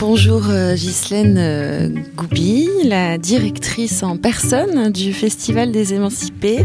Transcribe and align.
Bonjour 0.00 0.48
euh, 0.48 0.74
Ghislaine 0.74 1.36
euh, 1.38 1.88
Goubi, 2.14 2.68
la 2.84 3.18
directrice 3.18 4.04
en 4.04 4.16
personne 4.16 4.92
du 4.92 5.12
Festival 5.12 5.72
des 5.72 5.92
Émancipés. 5.92 6.64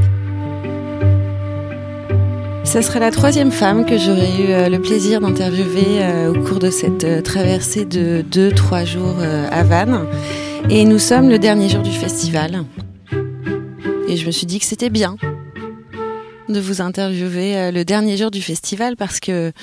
Ça 2.63 2.83
sera 2.83 2.99
la 2.99 3.09
troisième 3.09 3.51
femme 3.51 3.87
que 3.87 3.97
j'aurai 3.97 4.29
eu 4.39 4.51
euh, 4.51 4.69
le 4.69 4.79
plaisir 4.79 5.19
d'interviewer 5.19 6.27
au 6.27 6.43
cours 6.43 6.59
de 6.59 6.69
cette 6.69 7.23
traversée 7.23 7.85
de 7.85 8.23
2-3 8.31 8.85
jours 8.85 9.17
à 9.19 9.63
Vannes. 9.63 10.05
Et 10.69 10.85
nous 10.85 10.99
sommes 10.99 11.29
le 11.29 11.39
dernier 11.39 11.69
jour 11.69 11.81
du 11.81 11.91
festival. 11.91 12.63
Et 14.07 14.15
je 14.15 14.27
me 14.27 14.31
suis 14.31 14.45
dit 14.45 14.59
que 14.59 14.65
c'était 14.65 14.91
bien 14.91 15.15
de 16.49 16.59
vous 16.59 16.81
interviewer 16.81 17.71
le 17.71 17.83
dernier 17.83 18.15
jour 18.15 18.29
du 18.29 18.43
festival 18.43 18.95
parce 18.95 19.19
qu'il 19.19 19.53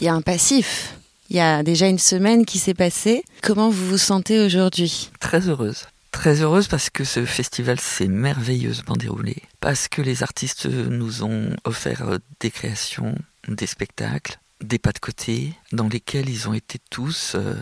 y 0.00 0.08
a 0.08 0.14
un 0.14 0.22
passif 0.22 0.99
il 1.30 1.36
y 1.36 1.40
a 1.40 1.62
déjà 1.62 1.86
une 1.86 1.98
semaine 1.98 2.44
qui 2.44 2.58
s'est 2.58 2.74
passée. 2.74 3.24
Comment 3.42 3.70
vous 3.70 3.86
vous 3.86 3.98
sentez 3.98 4.40
aujourd'hui? 4.40 5.10
Très 5.20 5.48
heureuse. 5.48 5.86
Très 6.10 6.42
heureuse 6.42 6.66
parce 6.66 6.90
que 6.90 7.04
ce 7.04 7.24
festival 7.24 7.78
s'est 7.78 8.08
merveilleusement 8.08 8.96
déroulé. 8.96 9.36
Parce 9.60 9.86
que 9.86 10.02
les 10.02 10.24
artistes 10.24 10.66
nous 10.66 11.22
ont 11.22 11.54
offert 11.64 12.02
euh, 12.02 12.18
des 12.40 12.50
créations, 12.50 13.14
des 13.46 13.68
spectacles, 13.68 14.40
des 14.60 14.80
pas 14.80 14.90
de 14.90 14.98
côté, 14.98 15.54
dans 15.70 15.88
lesquels 15.88 16.28
ils 16.28 16.48
ont 16.48 16.52
été 16.52 16.80
tous 16.90 17.36
euh, 17.36 17.54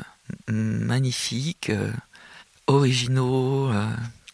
magnifiques, 0.48 1.68
euh, 1.68 1.92
originaux, 2.66 3.70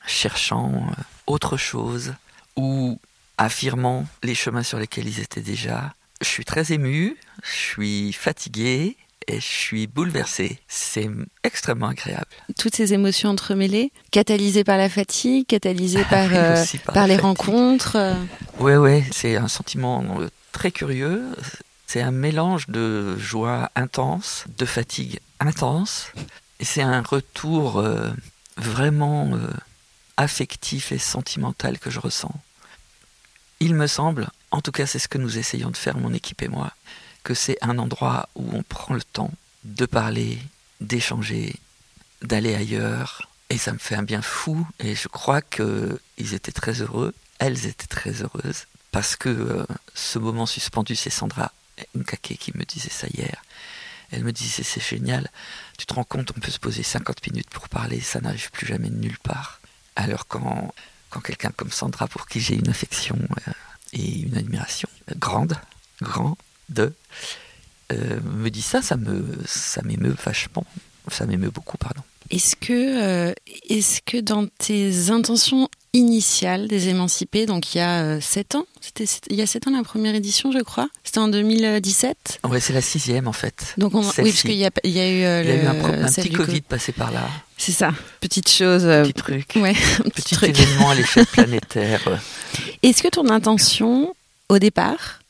cherchant 0.07 0.91
autre 1.27 1.57
chose, 1.57 2.15
ou 2.57 3.01
affirmant 3.37 4.07
les 4.23 4.35
chemins 4.35 4.63
sur 4.63 4.79
lesquels 4.79 5.09
ils 5.09 5.21
étaient 5.21 5.41
déjà. 5.41 5.95
Je 6.21 6.27
suis 6.27 6.45
très 6.45 6.73
ému, 6.73 7.17
je 7.43 7.53
suis 7.53 8.13
fatigué, 8.13 8.97
et 9.29 9.41
je 9.41 9.47
suis 9.47 9.87
bouleversé. 9.87 10.59
C'est 10.69 11.09
extrêmement 11.43 11.89
agréable. 11.89 12.27
Toutes 12.59 12.75
ces 12.75 12.95
émotions 12.95 13.31
entremêlées, 13.31 13.93
catalysées 14.11 14.65
par 14.65 14.77
la 14.77 14.89
fatigue, 14.89 15.47
catalysées 15.47 16.05
par, 16.11 16.29
euh, 16.33 16.65
par, 16.93 17.07
les 17.07 17.17
rencontres. 17.17 17.97
Oui, 18.59 18.73
euh. 18.73 18.79
oui, 18.79 19.05
c'est 19.13 19.37
un 19.37 19.49
sentiment 19.49 20.05
euh, 20.21 20.29
très 20.53 20.71
curieux. 20.71 21.23
C'est 21.87 22.03
un 22.03 22.11
mélange 22.11 22.69
de 22.69 23.17
joie 23.17 23.71
intense, 23.77 24.45
de 24.59 24.65
fatigue 24.65 25.21
intense, 25.39 26.09
et 26.59 26.65
c'est 26.65 26.83
un 26.83 27.03
retour 27.03 27.85
vraiment 28.57 29.39
affectif 30.17 30.93
et 30.93 30.99
sentimental 30.99 31.79
que 31.79 31.91
je 31.91 32.01
ressens. 32.01 32.35
Il 33.61 33.75
me 33.75 33.87
semble, 33.87 34.29
en 34.51 34.61
tout 34.61 34.73
cas 34.73 34.87
c'est 34.87 34.99
ce 34.99 35.09
que 35.09 35.19
nous 35.19 35.39
essayons 35.39 35.71
de 35.71 35.77
faire, 35.77 35.97
mon 35.99 36.15
équipe 36.15 36.43
et 36.43 36.49
moi, 36.49 36.73
que 37.25 37.35
c'est 37.35 37.59
un 37.63 37.79
endroit 37.79 38.29
où 38.37 38.49
on 38.53 38.63
prend 38.63 38.95
le 38.95 39.03
temps 39.03 39.33
de 39.65 39.87
parler, 39.87 40.39
d'échanger, 40.81 41.57
d'aller 42.23 42.55
ailleurs. 42.55 43.29
Et 43.51 43.59
ça 43.59 43.73
me 43.73 43.79
fait 43.79 43.97
un 43.97 44.03
bien 44.03 44.23
fou. 44.23 44.67
Et 44.79 44.95
je 44.95 45.09
crois 45.09 45.41
qu'ils 45.41 46.35
étaient 46.35 46.53
très 46.53 46.83
heureux. 46.83 47.15
Elles 47.39 47.67
étaient 47.67 47.87
très 47.87 48.23
heureuses. 48.23 48.67
Parce 48.93 49.17
que 49.17 49.29
euh, 49.29 49.67
ce 49.95 50.19
moment 50.19 50.47
suspendu, 50.47 50.95
c'est 50.95 51.11
Sandra 51.11 51.51
Nkake 51.97 52.37
qui 52.39 52.53
me 52.55 52.65
disait 52.65 52.91
ça 52.91 53.09
hier. 53.09 53.43
Elle 54.13 54.23
me 54.23 54.33
disait 54.33 54.63
c'est 54.63 54.83
génial. 54.85 55.29
Tu 55.79 55.87
te 55.87 55.95
rends 55.95 56.05
compte, 56.05 56.33
on 56.37 56.41
peut 56.41 56.51
se 56.51 56.61
poser 56.61 56.83
50 56.83 57.27
minutes 57.27 57.51
pour 57.51 57.69
parler. 57.69 58.01
Ça 58.01 58.21
n'arrive 58.21 58.51
plus 58.51 58.67
jamais 58.67 58.91
nulle 58.91 59.19
part. 59.19 59.61
Alors 59.97 60.27
quand, 60.29 60.73
quand 61.11 61.21
quelqu'un 61.21 61.51
comme 61.57 61.73
Sandra, 61.73 62.07
pour 62.07 62.27
qui 62.27 62.41
j'ai 62.41 62.55
une 62.55 62.69
affection 62.69 63.19
euh, 63.49 63.53
et 63.93 64.21
une 64.21 64.37
admiration 64.37 64.89
grande, 65.17 65.57
grand, 66.01 66.37
de 66.69 66.93
euh, 67.93 68.21
me 68.25 68.51
dit 68.51 68.63
ça, 68.63 68.83
ça 68.83 68.97
me 68.97 69.25
ça 69.47 69.83
m'émeut 69.83 70.17
vachement, 70.25 70.65
ça 71.11 71.27
m'émeut 71.27 71.51
beaucoup, 71.51 71.77
pardon. 71.77 72.03
Est-ce 72.31 72.57
que, 72.57 72.73
euh, 72.73 73.35
est-ce 73.69 74.01
que 74.01 74.19
dans 74.19 74.47
tes 74.47 75.11
intentions 75.11 75.69
initiales 75.93 76.67
des 76.67 76.89
émancipés, 76.89 77.45
donc 77.45 77.75
il 77.75 77.79
y 77.79 77.81
a 77.83 78.21
7 78.21 78.55
euh, 78.55 78.59
ans, 78.59 78.67
c'était 78.81 79.05
il 79.29 79.37
y 79.37 79.43
a 79.43 79.47
7 79.47 79.69
ans 79.69 79.71
la 79.73 79.83
première 79.83 80.15
édition, 80.15 80.51
je 80.51 80.61
crois, 80.61 80.89
c'était 81.05 81.19
en 81.19 81.29
2017 81.29 82.41
Oui, 82.49 82.61
c'est 82.61 82.73
la 82.73 82.81
sixième 82.81 83.29
en 83.29 83.33
fait. 83.33 83.75
Donc 83.77 83.93
oui, 83.95 84.03
parce 84.17 84.43
qu'il 84.43 84.53
y 84.53 84.65
a, 84.65 84.71
il 84.83 84.91
y 84.91 85.01
a 85.01 85.09
eu, 85.09 85.45
il 85.45 85.49
y 85.49 85.53
a 85.53 85.63
eu 85.63 85.67
un, 85.67 86.07
petit 86.07 86.31
Covid 86.31 86.63
passé 86.63 86.93
par 86.93 87.13
là. 87.13 87.29
C'est 87.59 87.73
ça, 87.73 87.93
petite 88.21 88.49
chose. 88.49 88.85
Petit 88.85 89.13
truc. 89.13 89.53
Ouais, 89.57 89.75
petit, 90.15 90.35
petit 90.35 90.47
événement 90.47 90.91
à 90.91 90.95
l'échelle 90.95 91.27
planétaire. 91.27 92.01
Est-ce 92.83 93.03
que 93.03 93.09
ton 93.09 93.29
intention, 93.29 94.15
au 94.49 94.59
départ, 94.59 95.21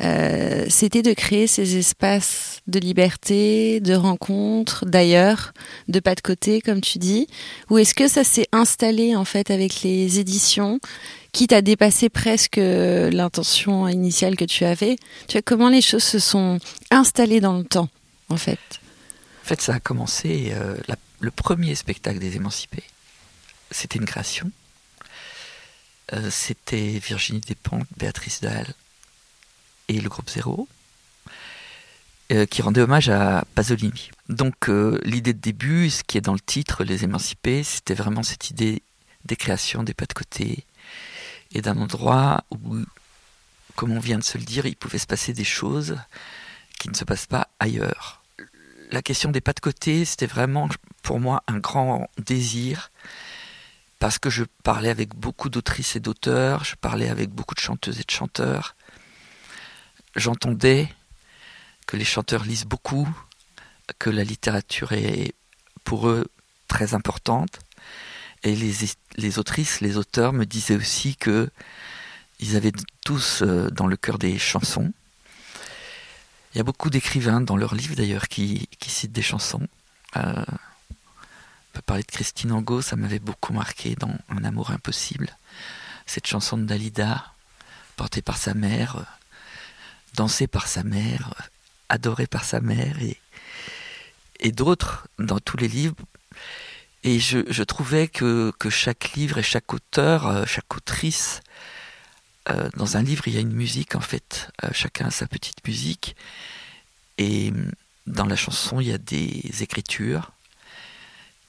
euh, 0.00 0.66
c'était 0.68 1.02
de 1.02 1.12
créer 1.12 1.46
ces 1.46 1.76
espaces 1.76 2.60
de 2.66 2.80
liberté, 2.80 3.78
de 3.80 3.94
rencontre, 3.94 4.86
d'ailleurs, 4.86 5.52
de 5.86 6.00
pas 6.00 6.16
de 6.16 6.20
côté, 6.20 6.60
comme 6.60 6.80
tu 6.80 6.98
dis 6.98 7.28
Ou 7.70 7.78
est-ce 7.78 7.94
que 7.94 8.08
ça 8.08 8.24
s'est 8.24 8.48
installé 8.52 9.14
en 9.14 9.24
fait 9.24 9.50
avec 9.50 9.82
les 9.82 10.18
éditions, 10.18 10.80
quitte 11.32 11.52
à 11.52 11.62
dépasser 11.62 12.08
presque 12.08 12.56
l'intention 12.56 13.86
initiale 13.86 14.36
que 14.36 14.44
tu 14.44 14.64
avais? 14.64 14.96
Tu 15.28 15.34
vois 15.34 15.42
comment 15.42 15.68
les 15.68 15.82
choses 15.82 16.04
se 16.04 16.18
sont 16.18 16.58
installées 16.90 17.40
dans 17.40 17.56
le 17.58 17.64
temps, 17.64 17.88
en 18.30 18.36
fait? 18.36 18.58
En 19.44 19.46
fait, 19.46 19.60
ça 19.60 19.74
a 19.74 19.80
commencé 19.80 20.52
euh, 20.54 20.76
le 21.20 21.30
premier 21.30 21.74
spectacle 21.76 22.18
des 22.18 22.34
Émancipés. 22.34 22.84
C'était 23.70 23.98
une 23.98 24.06
création. 24.06 24.50
Euh, 26.12 26.30
c'était 26.30 26.98
Virginie 26.98 27.40
Despentes, 27.40 27.86
Béatrice 27.96 28.40
Dahl 28.40 28.66
et 29.88 30.00
le 30.00 30.08
groupe 30.08 30.30
Zéro, 30.30 30.68
euh, 32.32 32.46
qui 32.46 32.62
rendait 32.62 32.80
hommage 32.80 33.08
à 33.08 33.44
Pasolini. 33.54 34.10
Donc 34.28 34.68
euh, 34.68 34.98
l'idée 35.04 35.34
de 35.34 35.40
début, 35.40 35.90
ce 35.90 36.02
qui 36.02 36.18
est 36.18 36.22
dans 36.22 36.32
le 36.32 36.40
titre, 36.40 36.84
Les 36.84 37.04
Émancipés, 37.04 37.62
c'était 37.62 37.94
vraiment 37.94 38.22
cette 38.22 38.50
idée 38.50 38.82
des 39.24 39.36
créations, 39.36 39.82
des 39.82 39.94
pas 39.94 40.06
de 40.06 40.14
côté, 40.14 40.64
et 41.52 41.62
d'un 41.62 41.78
endroit 41.78 42.44
où, 42.50 42.78
comme 43.74 43.92
on 43.92 44.00
vient 44.00 44.18
de 44.18 44.24
se 44.24 44.38
le 44.38 44.44
dire, 44.44 44.66
il 44.66 44.76
pouvait 44.76 44.98
se 44.98 45.06
passer 45.06 45.32
des 45.32 45.44
choses 45.44 45.96
qui 46.78 46.88
ne 46.88 46.94
se 46.94 47.04
passent 47.04 47.26
pas 47.26 47.48
ailleurs. 47.60 48.22
La 48.90 49.02
question 49.02 49.30
des 49.30 49.40
pas 49.40 49.52
de 49.52 49.60
côté, 49.60 50.04
c'était 50.04 50.26
vraiment 50.26 50.68
pour 51.02 51.20
moi 51.20 51.42
un 51.46 51.58
grand 51.58 52.08
désir 52.18 52.90
parce 53.98 54.18
que 54.18 54.30
je 54.30 54.44
parlais 54.62 54.90
avec 54.90 55.14
beaucoup 55.14 55.48
d'autrices 55.48 55.96
et 55.96 56.00
d'auteurs, 56.00 56.64
je 56.64 56.76
parlais 56.76 57.08
avec 57.08 57.30
beaucoup 57.30 57.54
de 57.54 57.60
chanteuses 57.60 58.00
et 58.00 58.04
de 58.04 58.10
chanteurs, 58.10 58.76
j'entendais 60.16 60.88
que 61.86 61.96
les 61.96 62.04
chanteurs 62.04 62.44
lisent 62.44 62.64
beaucoup, 62.64 63.08
que 63.98 64.10
la 64.10 64.24
littérature 64.24 64.92
est 64.92 65.34
pour 65.84 66.08
eux 66.08 66.26
très 66.68 66.94
importante. 66.94 67.60
Et 68.42 68.54
les, 68.54 68.74
les 69.16 69.38
autrices, 69.38 69.80
les 69.80 69.96
auteurs 69.96 70.32
me 70.32 70.44
disaient 70.44 70.76
aussi 70.76 71.16
que 71.16 71.50
ils 72.40 72.56
avaient 72.56 72.72
tous 73.04 73.42
euh, 73.42 73.70
dans 73.70 73.86
le 73.86 73.96
cœur 73.96 74.18
des 74.18 74.38
chansons. 74.38 74.92
Il 76.52 76.58
y 76.58 76.60
a 76.60 76.64
beaucoup 76.64 76.90
d'écrivains 76.90 77.40
dans 77.40 77.56
leurs 77.56 77.74
livres 77.74 77.94
d'ailleurs 77.94 78.28
qui, 78.28 78.68
qui, 78.78 78.90
citent 78.90 79.12
des 79.12 79.22
chansons. 79.22 79.66
Euh, 80.16 80.44
on 80.46 81.72
peut 81.72 81.82
parler 81.82 82.02
de 82.02 82.10
Christine 82.10 82.52
Angot, 82.52 82.82
ça 82.82 82.96
m'avait 82.96 83.18
beaucoup 83.18 83.52
marqué 83.52 83.96
dans 83.96 84.14
Un 84.28 84.44
amour 84.44 84.70
impossible. 84.70 85.36
Cette 86.06 86.26
chanson 86.26 86.56
de 86.58 86.64
Dalida, 86.64 87.32
portée 87.96 88.22
par 88.22 88.36
sa 88.36 88.54
mère, 88.54 89.04
dansé 90.14 90.46
par 90.46 90.68
sa 90.68 90.82
mère, 90.82 91.34
adoré 91.88 92.26
par 92.26 92.44
sa 92.44 92.60
mère 92.60 93.00
et, 93.02 93.18
et 94.40 94.52
d'autres 94.52 95.08
dans 95.18 95.40
tous 95.40 95.56
les 95.56 95.68
livres. 95.68 95.96
Et 97.02 97.20
je, 97.20 97.40
je 97.48 97.62
trouvais 97.62 98.08
que, 98.08 98.52
que, 98.58 98.70
chaque 98.70 99.12
livre 99.12 99.38
et 99.38 99.42
chaque 99.42 99.74
auteur, 99.74 100.26
euh, 100.26 100.44
chaque 100.46 100.74
autrice, 100.74 101.42
euh, 102.48 102.68
dans 102.76 102.96
un 102.96 103.02
livre, 103.02 103.28
il 103.28 103.34
y 103.34 103.36
a 103.36 103.40
une 103.40 103.52
musique 103.52 103.94
en 103.94 104.00
fait. 104.00 104.50
Euh, 104.64 104.70
chacun 104.72 105.06
a 105.06 105.10
sa 105.10 105.26
petite 105.26 105.66
musique. 105.66 106.16
Et 107.18 107.52
dans 108.06 108.26
la 108.26 108.36
chanson, 108.36 108.80
il 108.80 108.88
y 108.88 108.92
a 108.92 108.98
des 108.98 109.62
écritures 109.62 110.32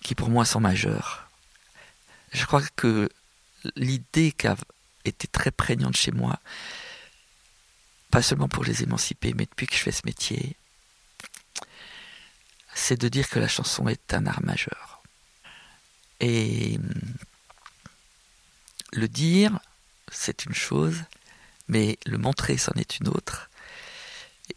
qui 0.01 0.13
pour 0.13 0.29
moi 0.29 0.45
sont 0.45 0.59
majeures. 0.59 1.29
Je 2.31 2.45
crois 2.45 2.61
que 2.75 3.09
l'idée 3.75 4.31
qui 4.31 4.47
a 4.47 4.55
été 5.05 5.27
très 5.27 5.51
prégnante 5.51 5.95
chez 5.95 6.11
moi, 6.11 6.39
pas 8.15 8.21
seulement 8.21 8.47
pour 8.47 8.63
les 8.63 8.81
émanciper, 8.81 9.33
mais 9.33 9.43
depuis 9.43 9.67
que 9.67 9.75
je 9.75 9.81
fais 9.81 9.91
ce 9.91 10.03
métier, 10.05 10.55
c'est 12.73 12.97
de 12.97 13.09
dire 13.09 13.27
que 13.27 13.39
la 13.39 13.49
chanson 13.49 13.89
est 13.89 14.13
un 14.13 14.25
art 14.25 14.41
majeur. 14.41 15.03
Et 16.21 16.79
le 18.93 19.09
dire, 19.09 19.59
c'est 20.09 20.45
une 20.45 20.53
chose, 20.53 21.03
mais 21.67 21.99
le 22.05 22.17
montrer, 22.17 22.55
c'en 22.55 22.71
est 22.77 22.99
une 22.99 23.09
autre. 23.09 23.49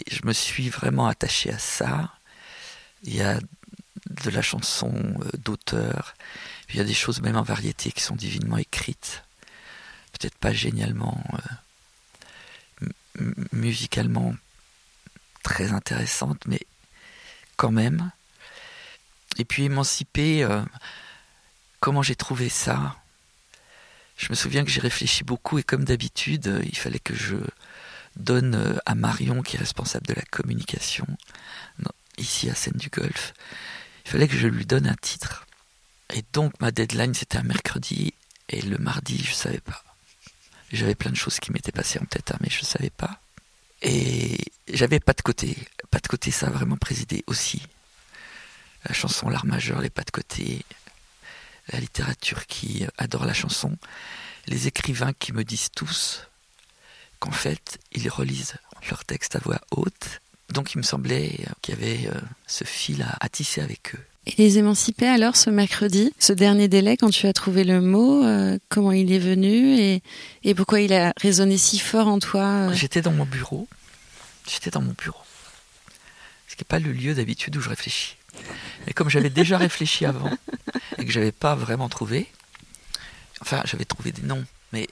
Et 0.06 0.14
je 0.14 0.24
me 0.24 0.32
suis 0.32 0.68
vraiment 0.68 1.08
attaché 1.08 1.50
à 1.50 1.58
ça. 1.58 2.14
Il 3.02 3.16
y 3.16 3.22
a 3.22 3.40
de 4.08 4.30
la 4.30 4.40
chanson 4.40 4.94
euh, 4.94 5.36
d'auteur, 5.36 6.14
il 6.68 6.76
y 6.76 6.80
a 6.80 6.84
des 6.84 6.94
choses 6.94 7.20
même 7.22 7.36
en 7.36 7.42
variété 7.42 7.90
qui 7.90 8.04
sont 8.04 8.14
divinement 8.14 8.56
écrites, 8.56 9.24
peut-être 10.12 10.38
pas 10.38 10.52
génialement 10.52 11.20
euh, 11.32 11.38
musicalement 13.52 14.34
très 15.42 15.72
intéressante, 15.72 16.42
mais 16.46 16.60
quand 17.56 17.70
même. 17.70 18.10
Et 19.38 19.44
puis 19.44 19.64
émancipé, 19.64 20.44
euh, 20.44 20.62
comment 21.80 22.02
j'ai 22.02 22.16
trouvé 22.16 22.48
ça? 22.48 22.96
Je 24.16 24.28
me 24.30 24.34
souviens 24.34 24.64
que 24.64 24.70
j'ai 24.70 24.80
réfléchi 24.80 25.24
beaucoup 25.24 25.58
et 25.58 25.62
comme 25.62 25.84
d'habitude, 25.84 26.48
euh, 26.48 26.62
il 26.64 26.76
fallait 26.76 26.98
que 26.98 27.14
je 27.14 27.36
donne 28.16 28.54
euh, 28.54 28.76
à 28.84 28.94
Marion, 28.94 29.42
qui 29.42 29.56
est 29.56 29.60
responsable 29.60 30.06
de 30.06 30.14
la 30.14 30.24
communication 30.30 31.06
ici 32.18 32.50
à 32.50 32.54
Seine 32.54 32.74
du 32.74 32.88
Golfe, 32.88 33.32
il 34.04 34.10
fallait 34.10 34.28
que 34.28 34.36
je 34.36 34.48
lui 34.48 34.66
donne 34.66 34.86
un 34.86 34.96
titre. 35.00 35.46
Et 36.14 36.24
donc 36.32 36.52
ma 36.60 36.70
deadline 36.70 37.14
c'était 37.14 37.38
un 37.38 37.42
mercredi 37.42 38.14
et 38.48 38.62
le 38.62 38.78
mardi 38.78 39.22
je 39.22 39.32
savais 39.32 39.60
pas. 39.60 39.82
J'avais 40.72 40.94
plein 40.94 41.10
de 41.10 41.16
choses 41.16 41.40
qui 41.40 41.52
m'étaient 41.52 41.72
passées 41.72 41.98
en 41.98 42.04
tête, 42.04 42.30
hein, 42.30 42.38
mais 42.40 42.50
je 42.50 42.64
savais 42.64 42.90
pas. 42.90 43.20
Et 43.82 44.36
j'avais 44.68 45.00
pas 45.00 45.12
de 45.12 45.22
côté. 45.22 45.56
Pas 45.90 46.00
de 46.00 46.08
côté, 46.08 46.30
ça 46.30 46.48
a 46.48 46.50
vraiment 46.50 46.76
présidé 46.76 47.24
aussi. 47.26 47.62
La 48.84 48.94
chanson 48.94 49.28
L'art 49.28 49.46
majeur, 49.46 49.80
les 49.80 49.90
pas 49.90 50.02
de 50.02 50.10
côté. 50.10 50.64
La 51.72 51.80
littérature 51.80 52.46
qui 52.46 52.86
adore 52.96 53.24
la 53.24 53.34
chanson. 53.34 53.76
Les 54.46 54.66
écrivains 54.66 55.12
qui 55.12 55.32
me 55.32 55.44
disent 55.44 55.70
tous 55.74 56.26
qu'en 57.18 57.30
fait, 57.30 57.78
ils 57.92 58.08
relisent 58.08 58.56
leurs 58.88 59.04
textes 59.04 59.36
à 59.36 59.40
voix 59.40 59.60
haute. 59.70 60.20
Donc 60.50 60.74
il 60.74 60.78
me 60.78 60.82
semblait 60.82 61.46
qu'il 61.60 61.74
y 61.74 61.78
avait 61.78 62.06
euh, 62.08 62.20
ce 62.46 62.64
fil 62.64 63.06
à, 63.20 63.28
tisser 63.28 63.60
avec 63.60 63.94
eux. 63.94 64.04
Et 64.28 64.34
les 64.36 64.58
émanciper 64.58 65.08
alors 65.08 65.36
ce 65.36 65.48
mercredi, 65.48 66.12
ce 66.18 66.34
dernier 66.34 66.68
délai 66.68 66.98
quand 66.98 67.08
tu 67.08 67.26
as 67.26 67.32
trouvé 67.32 67.64
le 67.64 67.80
mot, 67.80 68.22
euh, 68.24 68.58
comment 68.68 68.92
il 68.92 69.10
est 69.10 69.18
venu 69.18 69.78
et, 69.78 70.02
et, 70.44 70.54
pourquoi 70.54 70.82
il 70.82 70.92
a 70.92 71.14
résonné 71.16 71.56
si 71.56 71.78
fort 71.78 72.08
en 72.08 72.18
toi 72.18 72.44
euh? 72.44 72.72
J'étais 72.74 73.00
dans 73.00 73.12
mon 73.12 73.24
bureau. 73.24 73.66
J'étais 74.46 74.70
dans 74.70 74.82
mon 74.82 74.92
bureau. 74.92 75.20
Ce 76.46 76.56
qui 76.56 76.62
n'est 76.62 76.68
pas 76.68 76.78
le 76.78 76.92
lieu 76.92 77.14
d'habitude 77.14 77.56
où 77.56 77.60
je 77.62 77.70
réfléchis. 77.70 78.16
Et 78.86 78.92
comme 78.92 79.08
j'avais 79.08 79.30
déjà 79.30 79.56
réfléchi 79.66 80.04
avant 80.04 80.30
et 80.98 81.06
que 81.06 81.10
j'avais 81.10 81.32
pas 81.32 81.54
vraiment 81.54 81.88
trouvé, 81.88 82.26
enfin 83.40 83.62
j'avais 83.64 83.86
trouvé 83.86 84.12
des 84.12 84.22
noms, 84.22 84.44
mais 84.74 84.88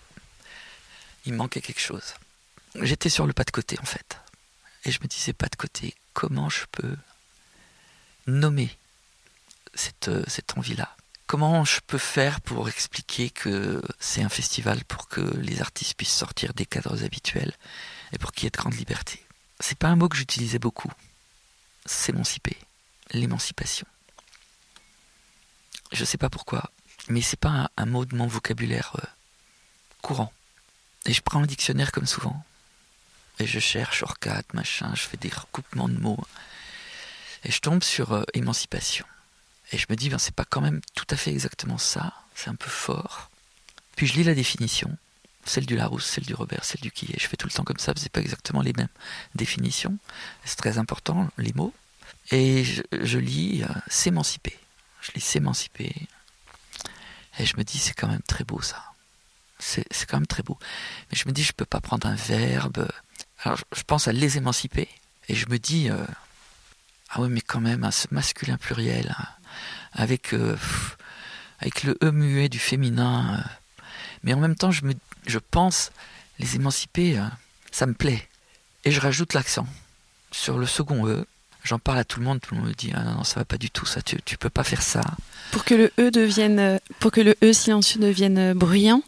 il 1.27 1.35
manquait 1.35 1.61
quelque 1.61 1.81
chose. 1.81 2.15
J'étais 2.81 3.11
sur 3.11 3.27
le 3.27 3.35
pas 3.35 3.44
de 3.44 3.50
côté 3.50 3.77
en 3.82 3.87
fait. 3.87 4.17
Et 4.87 4.93
je 4.93 5.00
me 5.03 5.09
disais 5.09 5.35
pas 5.35 5.49
de 5.49 5.56
côté, 5.56 5.94
comment 6.15 6.49
je 6.49 6.65
peux 6.73 6.97
nommer 8.27 8.71
cette, 9.76 10.11
cette 10.28 10.58
envie-là 10.58 10.96
Comment 11.26 11.64
je 11.64 11.81
peux 11.84 11.99
faire 11.99 12.40
pour 12.40 12.69
expliquer 12.69 13.31
que 13.31 13.82
c'est 13.99 14.23
un 14.23 14.28
festival 14.28 14.84
pour 14.84 15.08
que 15.08 15.20
les 15.20 15.61
artistes 15.61 15.94
puissent 15.94 16.14
sortir 16.14 16.55
des 16.55 16.67
cadres 16.67 17.02
habituels 17.05 17.52
et 18.12 18.19
pour 18.19 18.31
qu'il 18.31 18.44
y 18.44 18.46
ait 18.46 18.50
de 18.50 18.56
grande 18.56 18.76
liberté 18.76 19.20
C'est 19.58 19.76
pas 19.76 19.88
un 19.88 19.96
mot 19.96 20.08
que 20.08 20.17
j'utilisais 20.17 20.61
beaucoup. 20.61 20.90
S'émanciper, 21.84 22.56
l'émancipation. 23.11 23.87
Je 25.90 26.05
sais 26.05 26.19
pas 26.19 26.31
pourquoi, 26.31 26.70
mais 27.08 27.22
c'est 27.22 27.38
pas 27.38 27.70
un, 27.76 27.87
mot 27.87 28.05
de 28.05 28.14
mon 28.14 28.29
vocabulaire 28.29 28.93
euh, 29.02 29.06
courant. 30.02 30.32
Et 31.06 31.12
je 31.12 31.22
prends 31.22 31.43
un 31.43 31.46
dictionnaire 31.46 31.90
comme 31.90 32.06
souvent. 32.06 32.44
Et 33.40 33.46
je 33.46 33.58
cherche 33.58 34.05
quatre 34.20 34.55
machin, 34.55 34.93
je 34.94 35.02
fais 35.02 35.17
des 35.17 35.29
recoupements 35.29 35.88
de 35.88 35.99
mots. 35.99 36.25
Et 37.43 37.50
je 37.50 37.61
tombe 37.61 37.82
sur 37.82 38.12
euh, 38.12 38.25
émancipation. 38.32 39.06
Et 39.73 39.79
je 39.79 39.87
me 39.91 39.97
dis, 39.97 40.09
ben, 40.09 40.19
c'est 40.19 40.35
pas 40.35 40.45
quand 40.45 40.61
même 40.61 40.81
tout 40.95 41.07
à 41.11 41.17
fait 41.17 41.31
exactement 41.31 41.79
ça, 41.79 42.13
c'est 42.35 42.49
un 42.49 42.55
peu 42.55 42.71
fort. 42.71 43.31
Puis 43.97 44.07
je 44.07 44.15
lis 44.15 44.25
la 44.25 44.35
définition, 44.35 44.97
celle 45.45 45.67
du 45.67 45.77
Larousse, 45.77 46.05
celle 46.05 46.25
du 46.25 46.35
Robert, 46.35 46.65
celle 46.65 46.81
du 46.81 46.91
Quillet. 46.91 47.17
Je 47.19 47.27
fais 47.27 47.37
tout 47.37 47.47
le 47.47 47.53
temps 47.53 47.65
comme 47.65 47.79
ça, 47.79 47.93
c'est 47.97 48.13
pas 48.13 48.21
exactement 48.21 48.63
les 48.63 48.73
mêmes 48.73 48.89
définitions. 49.35 49.99
C'est 50.45 50.57
très 50.57 50.79
important, 50.79 51.29
les 51.39 51.53
mots. 51.55 51.75
Et 52.31 52.65
je, 52.65 53.19
lis 53.19 53.63
euh, 53.63 53.69
s'émanciper. 53.89 54.57
Je 55.01 55.13
lis 55.13 55.21
s'émanciper. 55.21 55.95
Et 57.39 57.47
je 57.47 57.57
me 57.57 57.65
dis, 57.65 57.79
c'est 57.79 57.95
quand 57.95 58.09
même 58.09 58.23
très 58.23 58.45
beau 58.45 58.61
ça. 58.61 58.83
C'est 59.59 59.87
quand 60.07 60.19
même 60.19 60.27
très 60.27 60.43
beau. 60.43 60.59
Mais 61.11 61.17
je 61.17 61.27
me 61.27 61.33
dis, 61.33 61.43
je 61.43 61.53
peux 61.53 61.65
pas 61.65 61.81
prendre 61.81 62.07
un 62.07 62.15
verbe. 62.15 62.89
Alors 63.43 63.59
je 63.75 63.83
pense 63.83 64.07
à 64.09 64.13
les 64.13 64.37
émanciper. 64.37 64.89
Et 65.29 65.35
je 65.35 65.49
me 65.49 65.59
dis, 65.59 65.91
euh, 65.91 66.05
ah 67.11 67.21
oui, 67.21 67.29
mais 67.31 67.41
quand 67.41 67.61
même, 67.61 67.85
un 67.85 67.91
masculin 68.11 68.59
pluriel, 68.59 69.15
hein, 69.19 69.27
avec, 69.96 70.32
euh, 70.32 70.56
avec 71.58 71.82
le 71.82 71.96
E 72.02 72.10
muet 72.10 72.48
du 72.48 72.58
féminin. 72.58 73.38
Euh. 73.38 73.87
mais 74.22 74.34
en 74.34 74.38
même 74.38 74.54
temps, 74.54 74.70
je, 74.70 74.84
me, 74.84 74.94
je 75.26 75.38
pense, 75.38 75.90
les 76.38 76.54
émanciper, 76.56 77.20
ça 77.72 77.87
me 77.87 77.94
plaît. 77.94 78.28
Et 78.84 78.93
je 78.93 79.00
rajoute 79.00 79.34
l'accent 79.34 79.66
sur 80.31 80.58
le 80.58 80.66
second 80.66 81.08
E. 81.08 81.26
J'en 81.64 81.81
parle 81.81 81.98
à 81.98 82.04
tout 82.04 82.20
le 82.20 82.26
monde, 82.26 82.40
tout 82.40 82.54
le 82.54 82.60
monde 82.60 82.69
me 82.69 82.75
dit 82.75 82.93
ah 82.94 83.02
non, 83.02 83.14
non 83.16 83.25
ça 83.25 83.40
va 83.40 83.44
pas 83.44 83.58
du 83.58 83.70
tout, 83.70 83.87
ça 83.87 84.00
tu, 84.00 84.22
tu 84.25 84.38
peux 84.38 84.50
pas 84.50 84.62
faire 84.62 84.82
ça. 84.82 85.00
Pour 85.50 85.64
que 85.64 85.75
le 85.75 85.93
E 85.98 86.12
devienne, 86.12 86.78
pour 87.00 87.10
que 87.10 87.20
le 87.20 87.34
E 87.43 87.52
silencieux 87.52 87.98
devienne 88.00 88.52
bruyant, 88.52 89.02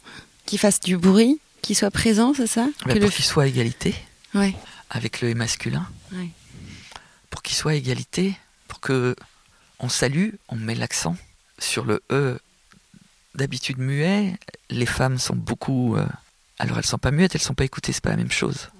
qu'il 0.45 0.59
fasse 0.59 0.81
du 0.81 0.97
bruit, 0.97 1.39
qu'il 1.63 1.77
soit 1.77 1.91
présent, 1.91 2.33
c'est 2.35 2.49
ça? 2.49 2.67
Pour 2.81 2.95
qu'il 2.95 3.25
soit 3.25 3.45
à 3.45 3.47
égalité 3.47 3.95
ouais. 4.35 4.57
avec 4.91 5.21
le 5.21 5.31
E 5.31 5.35
masculin. 5.35 5.87
Pour 7.31 7.43
qu'il 7.43 7.55
soit 7.55 7.73
à 7.73 7.75
égalité, 7.75 8.35
pour 8.67 8.81
que 8.81 9.15
on 9.81 9.89
salue, 9.89 10.31
on 10.49 10.57
met 10.57 10.75
l'accent 10.75 11.17
sur 11.59 11.85
le 11.85 12.03
E 12.11 12.39
d'habitude 13.35 13.79
muet. 13.79 14.39
Les 14.71 14.87
femmes 14.87 15.19
sont 15.19 15.37
beaucoup. 15.37 15.97
Euh, 15.97 16.07
alors 16.59 16.79
elles 16.79 16.87
sont 16.87 16.99
pas 16.99 17.11
muettes, 17.11 17.35
elles 17.35 17.41
sont 17.41 17.55
pas 17.55 17.65
écoutées, 17.65 17.93
c'est 17.93 18.03
pas 18.03 18.11
la 18.11 18.17
même 18.17 18.31
chose. 18.31 18.71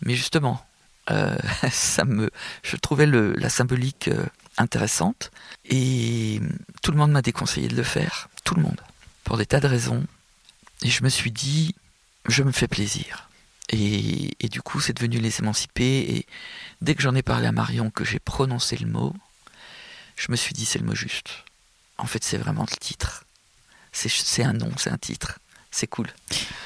Mais 0.00 0.14
justement, 0.14 0.64
euh, 1.10 1.36
ça 1.70 2.04
me, 2.04 2.30
je 2.62 2.76
trouvais 2.76 3.06
la 3.06 3.48
symbolique 3.48 4.08
euh, 4.08 4.24
intéressante 4.58 5.30
et 5.64 6.40
tout 6.82 6.90
le 6.90 6.98
monde 6.98 7.12
m'a 7.12 7.22
déconseillé 7.22 7.68
de 7.68 7.76
le 7.76 7.82
faire, 7.82 8.28
tout 8.44 8.54
le 8.54 8.62
monde, 8.62 8.80
pour 9.24 9.36
des 9.36 9.46
tas 9.46 9.60
de 9.60 9.66
raisons. 9.66 10.04
Et 10.82 10.90
je 10.90 11.04
me 11.04 11.08
suis 11.08 11.30
dit, 11.30 11.74
je 12.28 12.42
me 12.42 12.52
fais 12.52 12.68
plaisir. 12.68 13.28
Et, 13.68 14.48
du 14.50 14.60
coup, 14.60 14.80
c'est 14.80 14.92
devenu 14.92 15.18
les 15.18 15.38
émanciper. 15.38 16.16
Et 16.16 16.26
dès 16.82 16.94
que 16.94 17.00
j'en 17.00 17.14
ai 17.14 17.22
parlé 17.22 17.46
à 17.46 17.52
Marion, 17.52 17.90
que 17.90 18.04
j'ai 18.04 18.18
prononcé 18.18 18.76
le 18.76 18.86
mot, 18.86 19.14
je 20.22 20.30
me 20.30 20.36
suis 20.36 20.54
dit, 20.54 20.64
c'est 20.64 20.78
le 20.78 20.84
mot 20.84 20.94
juste. 20.94 21.30
En 21.98 22.06
fait, 22.06 22.22
c'est 22.22 22.38
vraiment 22.38 22.64
le 22.70 22.76
titre. 22.76 23.24
C'est 23.90 24.44
un 24.44 24.52
nom, 24.52 24.70
c'est 24.76 24.90
un 24.90 24.98
titre. 24.98 25.40
C'est 25.72 25.88
cool. 25.88 26.06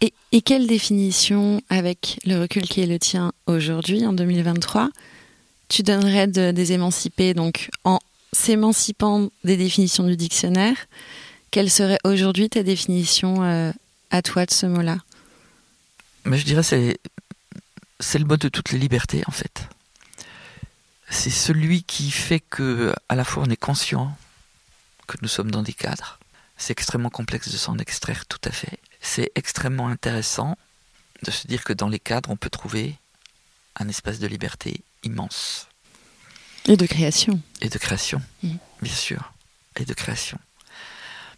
Et, 0.03 0.13
et, 0.33 0.43
quelle 0.43 0.67
définition, 0.67 1.63
avec 1.71 2.21
le 2.27 2.39
recul 2.39 2.63
qui 2.63 2.83
est 2.83 2.87
le 2.87 2.99
tien 2.99 3.33
aujourd'hui, 3.47 4.05
en 4.05 4.13
2023, 4.13 4.91
tu 5.69 5.83
donnerais 5.83 6.27
de, 6.27 6.51
des 6.51 6.73
émancipés, 6.73 7.33
donc 7.33 7.71
en 7.85 7.99
s'émancipant 8.33 9.31
des 9.43 9.57
définitions 9.57 10.05
du 10.05 10.17
dictionnaire, 10.17 10.77
quelle 11.51 11.71
serait 11.71 11.99
aujourd'hui 12.05 12.51
ta 12.51 12.63
définition 12.63 13.43
euh, 13.43 13.73
à 14.11 14.21
toi 14.21 14.45
de 14.45 14.51
ce 14.51 14.67
mot-là? 14.67 14.99
Mais 16.25 16.37
je 16.37 16.45
dirais 16.45 16.63
c'est 16.63 16.99
c'est 18.01 18.19
le 18.19 18.27
mot 18.27 18.37
de 18.37 18.49
toutes 18.49 18.73
les 18.73 18.79
libertés 18.79 19.23
en 19.27 19.33
fait. 19.33 19.69
C'est 21.09 21.31
celui 21.31 21.83
qui 21.83 22.11
fait 22.11 22.41
que 22.41 22.95
à 23.09 23.15
la 23.15 23.25
fois 23.25 23.45
on 23.47 23.51
est 23.51 23.57
conscient 23.57 24.17
que 25.07 25.17
nous 25.23 25.29
sommes 25.29 25.51
dans 25.51 25.63
des 25.63 25.73
cadres. 25.73 26.19
C'est 26.57 26.73
extrêmement 26.73 27.11
complexe 27.11 27.49
de 27.51 27.57
s'en 27.57 27.79
extraire 27.79 28.27
tout 28.27 28.41
à 28.45 28.51
fait. 28.51 28.79
C'est 29.01 29.31
extrêmement 29.35 29.89
intéressant 29.89 30.57
de 31.23 31.31
se 31.31 31.47
dire 31.47 31.65
que 31.65 31.73
dans 31.73 31.89
les 31.89 32.01
cadres 32.01 32.31
on 32.31 32.37
peut 32.37 32.51
trouver 32.51 32.97
un 33.77 33.89
espace 33.89 34.19
de 34.19 34.27
liberté 34.27 34.83
immense. 35.03 35.69
Et 36.67 36.77
de 36.77 36.87
création. 36.87 37.41
Et 37.61 37.69
de 37.69 37.79
création, 37.79 38.21
mmh. 38.43 38.55
bien 38.83 38.95
sûr. 38.95 39.33
Et 39.77 39.85
de 39.85 39.95
création. 39.95 40.39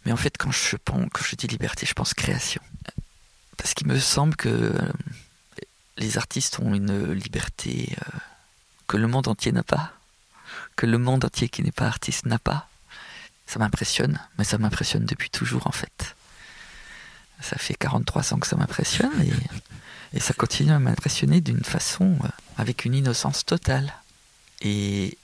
Mais 0.05 0.11
en 0.11 0.17
fait, 0.17 0.37
quand 0.37 0.51
je, 0.51 0.77
quand 0.77 1.23
je 1.23 1.35
dis 1.35 1.47
liberté, 1.47 1.85
je 1.85 1.93
pense 1.93 2.13
création. 2.13 2.61
Parce 3.57 3.73
qu'il 3.73 3.87
me 3.87 3.99
semble 3.99 4.35
que 4.35 4.49
euh, 4.49 4.91
les 5.97 6.17
artistes 6.17 6.59
ont 6.59 6.73
une 6.73 7.11
liberté 7.13 7.95
euh, 8.01 8.19
que 8.89 8.97
le 8.97 9.07
monde 9.07 9.27
entier 9.27 9.51
n'a 9.51 9.63
pas, 9.63 9.93
que 10.75 10.87
le 10.87 10.97
monde 10.97 11.23
entier 11.23 11.47
qui 11.47 11.61
n'est 11.61 11.71
pas 11.71 11.85
artiste 11.85 12.25
n'a 12.25 12.39
pas. 12.39 12.67
Ça 13.45 13.59
m'impressionne, 13.59 14.19
mais 14.37 14.43
ça 14.43 14.57
m'impressionne 14.57 15.05
depuis 15.05 15.29
toujours 15.29 15.67
en 15.67 15.71
fait. 15.71 16.15
Ça 17.39 17.55
fait 17.57 17.75
43 17.75 18.33
ans 18.33 18.39
que 18.39 18.47
ça 18.47 18.57
m'impressionne 18.57 19.13
et, 20.13 20.19
ça 20.19 20.33
continue 20.33 20.71
à 20.71 20.79
m'impressionner 20.79 21.39
d'une 21.39 21.63
façon 21.63 22.17
euh, 22.23 22.27
avec 22.57 22.83
une 22.83 22.95
innocence 22.95 23.45
totale 23.45 23.93
et 24.61 25.15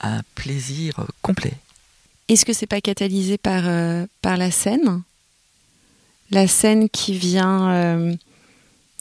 un 0.00 0.22
plaisir 0.36 1.04
complet. 1.22 1.54
Est-ce 2.28 2.44
que 2.44 2.52
c'est 2.52 2.68
pas 2.68 2.80
catalysé 2.80 3.36
par, 3.36 3.64
euh, 3.66 4.06
par 4.22 4.36
la 4.36 4.52
scène? 4.52 5.02
La 6.30 6.46
scène 6.46 6.88
qui 6.88 7.18
vient, 7.18 7.68
euh, 7.72 8.14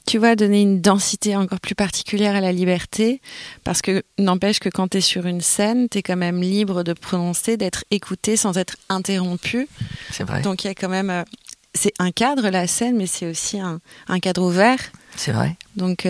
tu 0.07 0.17
vois, 0.17 0.35
donner 0.35 0.61
une 0.61 0.81
densité 0.81 1.35
encore 1.35 1.59
plus 1.59 1.75
particulière 1.75 2.35
à 2.35 2.41
la 2.41 2.51
liberté, 2.51 3.21
parce 3.63 3.81
que 3.81 4.03
n'empêche 4.19 4.59
que 4.59 4.69
quand 4.69 4.89
tu 4.89 4.97
es 4.97 5.01
sur 5.01 5.25
une 5.25 5.41
scène, 5.41 5.87
tu 5.89 5.97
es 5.97 6.03
quand 6.03 6.15
même 6.17 6.41
libre 6.41 6.83
de 6.83 6.93
prononcer, 6.93 7.57
d'être 7.57 7.83
écouté 7.91 8.37
sans 8.37 8.57
être 8.57 8.75
interrompu. 8.89 9.67
C'est 10.11 10.23
vrai. 10.23 10.41
Donc 10.41 10.63
il 10.63 10.67
y 10.67 10.69
a 10.69 10.75
quand 10.75 10.89
même... 10.89 11.09
Euh, 11.09 11.23
c'est 11.73 11.93
un 11.99 12.11
cadre, 12.11 12.49
la 12.49 12.67
scène, 12.67 12.95
mais 12.95 13.05
c'est 13.07 13.25
aussi 13.29 13.59
un, 13.59 13.81
un, 14.07 14.19
cadre 14.19 14.43
ouvert. 14.43 14.79
C'est 15.17 15.33
vrai. 15.33 15.57
Donc 15.75 16.07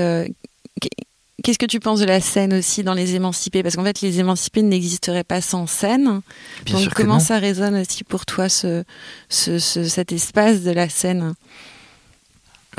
qu'est-ce 1.43 1.57
que 1.59 1.65
tu 1.65 1.79
penses 1.79 1.99
de 1.99 2.05
la 2.05 2.21
scène 2.21 2.53
aussi 2.53 2.83
dans 2.83 2.93
les 2.93 3.15
émancipés? 3.15 3.63
Parce 3.63 3.75
qu'en 3.75 3.83
fait, 3.83 4.01
les 4.01 4.19
émancipés 4.19 4.61
n'existeraient 4.61 5.23
pas 5.23 5.41
sans 5.41 5.67
scène. 5.67 6.21
Bien 6.65 6.73
Donc, 6.75 6.83
sûr 6.83 6.93
que 6.93 7.01
comment 7.01 7.19
ça 7.19 7.39
résonne 7.39 7.75
aussi 7.75 8.03
pour 8.03 8.25
toi, 8.25 8.49
ce, 8.49 8.83
ce- 9.29 9.59
ce- 9.59 9.85
cet 9.87 10.11
espace 10.11 10.61
de 10.61 10.71
la 10.71 10.89
scène? 10.89 11.33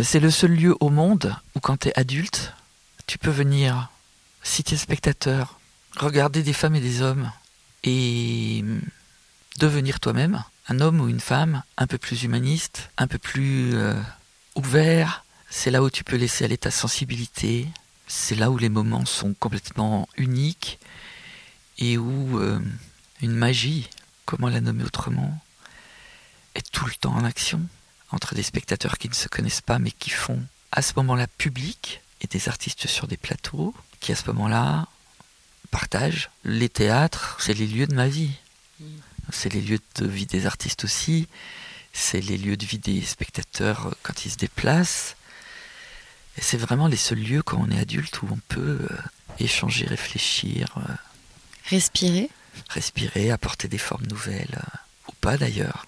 C'est 0.02 0.20
le 0.20 0.30
seul 0.30 0.52
lieu 0.52 0.76
au 0.80 0.90
monde 0.90 1.34
où 1.54 1.60
quand 1.60 1.78
tu 1.78 1.88
es 1.88 1.98
adulte, 1.98 2.52
tu 3.06 3.16
peux 3.16 3.30
venir, 3.30 3.88
si 4.42 4.62
tu 4.62 4.74
es 4.74 4.76
spectateur, 4.76 5.58
regarder 5.96 6.42
des 6.42 6.52
femmes 6.52 6.74
et 6.74 6.80
des 6.80 7.00
hommes 7.00 7.32
et 7.82 8.62
devenir 9.58 9.98
toi-même 9.98 10.44
un 10.68 10.80
homme 10.80 11.00
ou 11.00 11.08
une 11.08 11.20
femme 11.20 11.62
un 11.78 11.86
peu 11.86 11.96
plus 11.96 12.24
humaniste, 12.24 12.90
un 12.98 13.06
peu 13.06 13.18
plus 13.18 13.74
euh, 13.74 13.94
ouvert. 14.54 15.24
C'est 15.48 15.70
là 15.70 15.82
où 15.82 15.88
tu 15.88 16.04
peux 16.04 16.16
laisser 16.16 16.44
aller 16.44 16.58
ta 16.58 16.70
sensibilité. 16.70 17.66
C'est 18.06 18.34
là 18.34 18.50
où 18.50 18.58
les 18.58 18.68
moments 18.68 19.06
sont 19.06 19.32
complètement 19.34 20.08
uniques 20.16 20.78
et 21.78 21.96
où 21.96 22.38
euh, 22.38 22.60
une 23.22 23.32
magie, 23.32 23.88
comment 24.24 24.48
la 24.48 24.60
nommer 24.60 24.84
autrement, 24.84 25.38
est 26.54 26.70
tout 26.70 26.86
le 26.86 26.94
temps 26.94 27.14
en 27.14 27.24
action 27.24 27.62
entre 28.10 28.34
des 28.34 28.42
spectateurs 28.42 28.98
qui 28.98 29.08
ne 29.08 29.14
se 29.14 29.28
connaissent 29.28 29.60
pas 29.60 29.78
mais 29.78 29.90
qui 29.90 30.10
font 30.10 30.42
à 30.72 30.82
ce 30.82 30.92
moment-là 30.96 31.26
public 31.26 32.00
et 32.20 32.26
des 32.26 32.48
artistes 32.48 32.86
sur 32.86 33.06
des 33.06 33.16
plateaux 33.16 33.74
qui 34.00 34.12
à 34.12 34.16
ce 34.16 34.26
moment-là 34.26 34.86
partagent. 35.70 36.30
Les 36.44 36.68
théâtres, 36.68 37.36
c'est 37.40 37.54
les 37.54 37.66
lieux 37.66 37.86
de 37.86 37.94
ma 37.94 38.08
vie. 38.08 38.32
C'est 39.30 39.52
les 39.52 39.60
lieux 39.60 39.80
de 39.96 40.06
vie 40.06 40.26
des 40.26 40.46
artistes 40.46 40.84
aussi. 40.84 41.28
C'est 41.92 42.20
les 42.20 42.38
lieux 42.38 42.56
de 42.56 42.64
vie 42.64 42.78
des 42.78 43.02
spectateurs 43.02 43.86
euh, 43.86 43.92
quand 44.02 44.24
ils 44.24 44.30
se 44.30 44.36
déplacent. 44.36 45.16
Et 46.36 46.42
c'est 46.42 46.58
vraiment 46.58 46.86
les 46.86 46.98
seuls 46.98 47.18
lieux 47.18 47.42
quand 47.42 47.56
on 47.58 47.70
est 47.70 47.80
adulte 47.80 48.20
où 48.22 48.28
on 48.30 48.38
peut 48.48 48.86
euh, 48.90 48.98
échanger, 49.38 49.86
réfléchir, 49.86 50.74
euh, 50.76 50.92
Respirer 51.64 52.30
respirer, 52.70 53.30
apporter 53.30 53.68
des 53.68 53.78
formes 53.78 54.06
nouvelles, 54.06 54.60
ou 55.08 55.12
pas 55.20 55.36
d'ailleurs. 55.36 55.86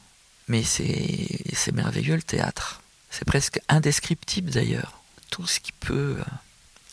Mais 0.49 0.63
c'est 0.65 1.73
merveilleux 1.73 2.17
le 2.17 2.23
théâtre. 2.23 2.81
C'est 3.11 3.25
presque 3.25 3.61
indescriptible 3.69 4.51
d'ailleurs. 4.51 5.01
Tout 5.31 5.47
ce 5.47 5.61
qui 5.61 5.73
peut, 5.73 6.17
euh, 6.19 6.25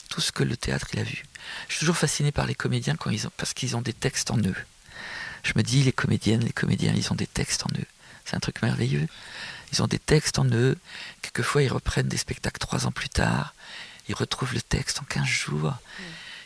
tout 0.10 0.22
ce 0.22 0.32
que 0.32 0.44
le 0.44 0.58
théâtre 0.58 0.88
il 0.94 1.00
a 1.00 1.04
vu. 1.04 1.24
Je 1.68 1.74
suis 1.74 1.80
toujours 1.80 1.98
fasciné 1.98 2.32
par 2.32 2.46
les 2.46 2.56
comédiens 2.56 2.96
quand 2.96 3.10
ils 3.10 3.28
ont, 3.28 3.32
parce 3.38 3.54
qu'ils 3.54 3.76
ont 3.78 3.82
des 3.82 3.94
textes 3.94 4.32
en 4.32 4.38
eux. 4.40 4.56
Je 5.44 5.54
me 5.56 5.64
dis 5.64 5.84
les 5.84 5.94
comédiennes, 5.94 6.42
les 6.42 6.52
comédiens, 6.52 6.94
ils 6.96 7.12
ont 7.12 7.16
des 7.16 7.28
textes 7.28 7.66
en 7.66 7.70
eux. 7.80 7.86
C'est 8.26 8.36
un 8.36 8.40
truc 8.40 8.62
merveilleux. 8.62 9.08
Ils 9.72 9.84
ont 9.84 9.88
des 9.88 10.00
textes 10.00 10.40
en 10.40 10.46
eux. 10.46 10.78
Quelquefois, 11.22 11.64
ils 11.64 11.72
reprennent 11.72 12.08
des 12.08 12.18
spectacles 12.18 12.60
trois 12.60 12.88
ans 12.88 12.92
plus 12.92 13.10
tard. 13.10 13.54
Ils 14.10 14.16
retrouvent 14.16 14.54
le 14.54 14.62
texte 14.62 15.00
en 15.00 15.06
15 15.06 15.26
jours. 15.26 15.74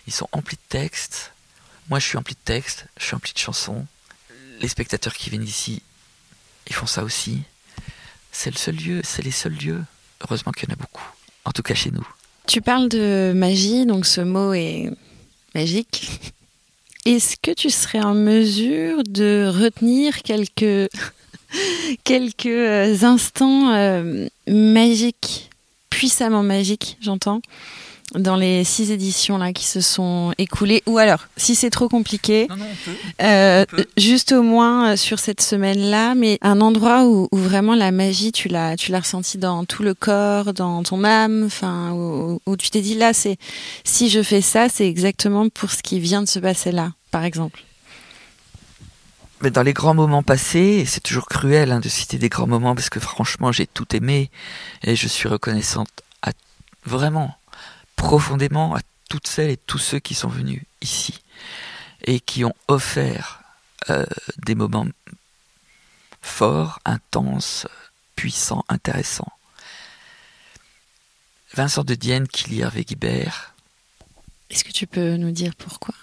Ils 0.07 0.13
sont 0.13 0.27
emplis 0.31 0.57
de 0.57 0.69
textes. 0.69 1.31
Moi, 1.89 1.99
je 1.99 2.05
suis 2.05 2.17
empli 2.17 2.35
de 2.35 2.39
textes, 2.45 2.85
je 2.99 3.05
suis 3.05 3.15
empli 3.15 3.33
de 3.33 3.39
chansons. 3.39 3.87
Les 4.59 4.67
spectateurs 4.67 5.13
qui 5.13 5.29
viennent 5.29 5.43
ici, 5.43 5.81
ils 6.69 6.75
font 6.75 6.85
ça 6.85 7.03
aussi. 7.03 7.39
C'est 8.31 8.51
le 8.51 8.57
seul 8.57 8.75
lieu, 8.75 9.01
c'est 9.03 9.23
les 9.23 9.31
seuls 9.31 9.55
lieux. 9.55 9.83
Heureusement 10.21 10.51
qu'il 10.51 10.69
y 10.69 10.71
en 10.71 10.75
a 10.75 10.77
beaucoup. 10.77 11.05
En 11.45 11.51
tout 11.51 11.63
cas 11.63 11.73
chez 11.73 11.91
nous. 11.91 12.07
Tu 12.47 12.61
parles 12.61 12.89
de 12.89 13.31
magie, 13.35 13.85
donc 13.85 14.05
ce 14.05 14.21
mot 14.21 14.53
est 14.53 14.89
magique. 15.55 16.33
Est-ce 17.05 17.37
que 17.41 17.51
tu 17.51 17.69
serais 17.69 18.01
en 18.01 18.13
mesure 18.13 19.03
de 19.03 19.49
retenir 19.49 20.21
quelques, 20.21 20.89
quelques 22.03 22.45
euh, 22.45 23.03
instants 23.03 23.73
euh, 23.73 24.27
magiques, 24.47 25.49
puissamment 25.89 26.43
magiques, 26.43 26.97
j'entends, 27.01 27.41
dans 28.15 28.35
les 28.35 28.63
six 28.63 28.91
éditions 28.91 29.37
là 29.37 29.53
qui 29.53 29.65
se 29.65 29.81
sont 29.81 30.33
écoulées 30.37 30.81
Ou 30.87 30.97
alors, 30.97 31.27
si 31.37 31.53
c'est 31.55 31.69
trop 31.69 31.89
compliqué, 31.89 32.47
Non, 32.49 32.55
non, 32.57 32.65
on 32.71 32.85
peut. 32.85 32.97
euh, 33.21 33.65
On 33.71 33.75
peut. 33.75 33.85
juste 33.97 34.31
au 34.31 34.41
moins 34.41 34.91
euh, 34.93 34.95
sur 34.95 35.19
cette 35.19 35.41
semaine-là, 35.41 36.15
mais 36.15 36.37
un 36.41 36.59
endroit 36.61 37.05
où, 37.05 37.27
où 37.31 37.37
vraiment 37.37 37.75
la 37.75 37.91
magie, 37.91 38.31
tu 38.31 38.47
l'as, 38.47 38.75
tu 38.75 38.91
l'as 38.91 39.01
ressenti 39.01 39.37
dans 39.37 39.63
tout 39.65 39.83
le 39.83 39.93
corps, 39.93 40.53
dans 40.53 40.81
ton 40.83 41.03
âme, 41.03 41.43
enfin, 41.45 41.91
où, 41.91 42.41
où 42.45 42.57
tu 42.57 42.69
t'es 42.71 42.81
dit 42.81 42.95
là, 42.95 43.13
c'est 43.13 43.37
si 43.83 44.09
je 44.09 44.23
fais 44.23 44.41
ça, 44.41 44.69
c'est 44.69 44.87
exactement 44.87 45.47
pour 45.49 45.69
ce 45.71 45.83
qui 45.83 45.99
vient 45.99 46.23
de 46.23 46.27
se 46.27 46.39
passer 46.39 46.71
là, 46.71 46.91
par 47.11 47.23
exemple. 47.23 47.61
Mais 49.41 49.51
dans 49.51 49.63
les 49.63 49.71
grands 49.73 49.93
moments 49.93 50.23
passés, 50.23 50.79
et 50.81 50.85
c'est 50.85 50.99
toujours 50.99 51.27
cruel 51.27 51.71
hein, 51.71 51.79
de 51.79 51.87
citer 51.87 52.17
des 52.17 52.27
grands 52.27 52.47
moments 52.47 52.75
parce 52.75 52.89
que 52.89 52.99
franchement 52.99 53.53
j'ai 53.53 53.67
tout 53.67 53.95
aimé 53.95 54.29
et 54.83 54.97
je 54.97 55.07
suis 55.07 55.29
reconnaissante 55.29 55.87
à 56.21 56.31
vraiment 56.85 57.33
profondément 57.99 58.75
à 58.75 58.79
toutes 59.09 59.27
celles 59.27 59.51
et 59.51 59.57
tous 59.57 59.77
ceux 59.77 59.99
qui 59.99 60.15
sont 60.15 60.29
venus 60.29 60.63
ici 60.81 61.19
et 62.05 62.19
qui 62.21 62.45
ont 62.45 62.55
offert 62.67 63.43
euh, 63.89 64.05
des 64.37 64.55
moments 64.55 64.87
forts, 66.21 66.79
intenses, 66.85 67.67
puissants, 68.15 68.63
intéressants. 68.69 69.31
Vincent 71.53 71.83
de 71.83 71.93
Dienne, 71.95 72.27
Kili 72.27 72.61
Hervé 72.61 72.85
Guibert, 72.85 73.53
Est-ce 74.49 74.63
que 74.63 74.71
tu 74.71 74.87
peux 74.87 75.17
nous 75.17 75.31
dire 75.31 75.53
pourquoi? 75.55 75.95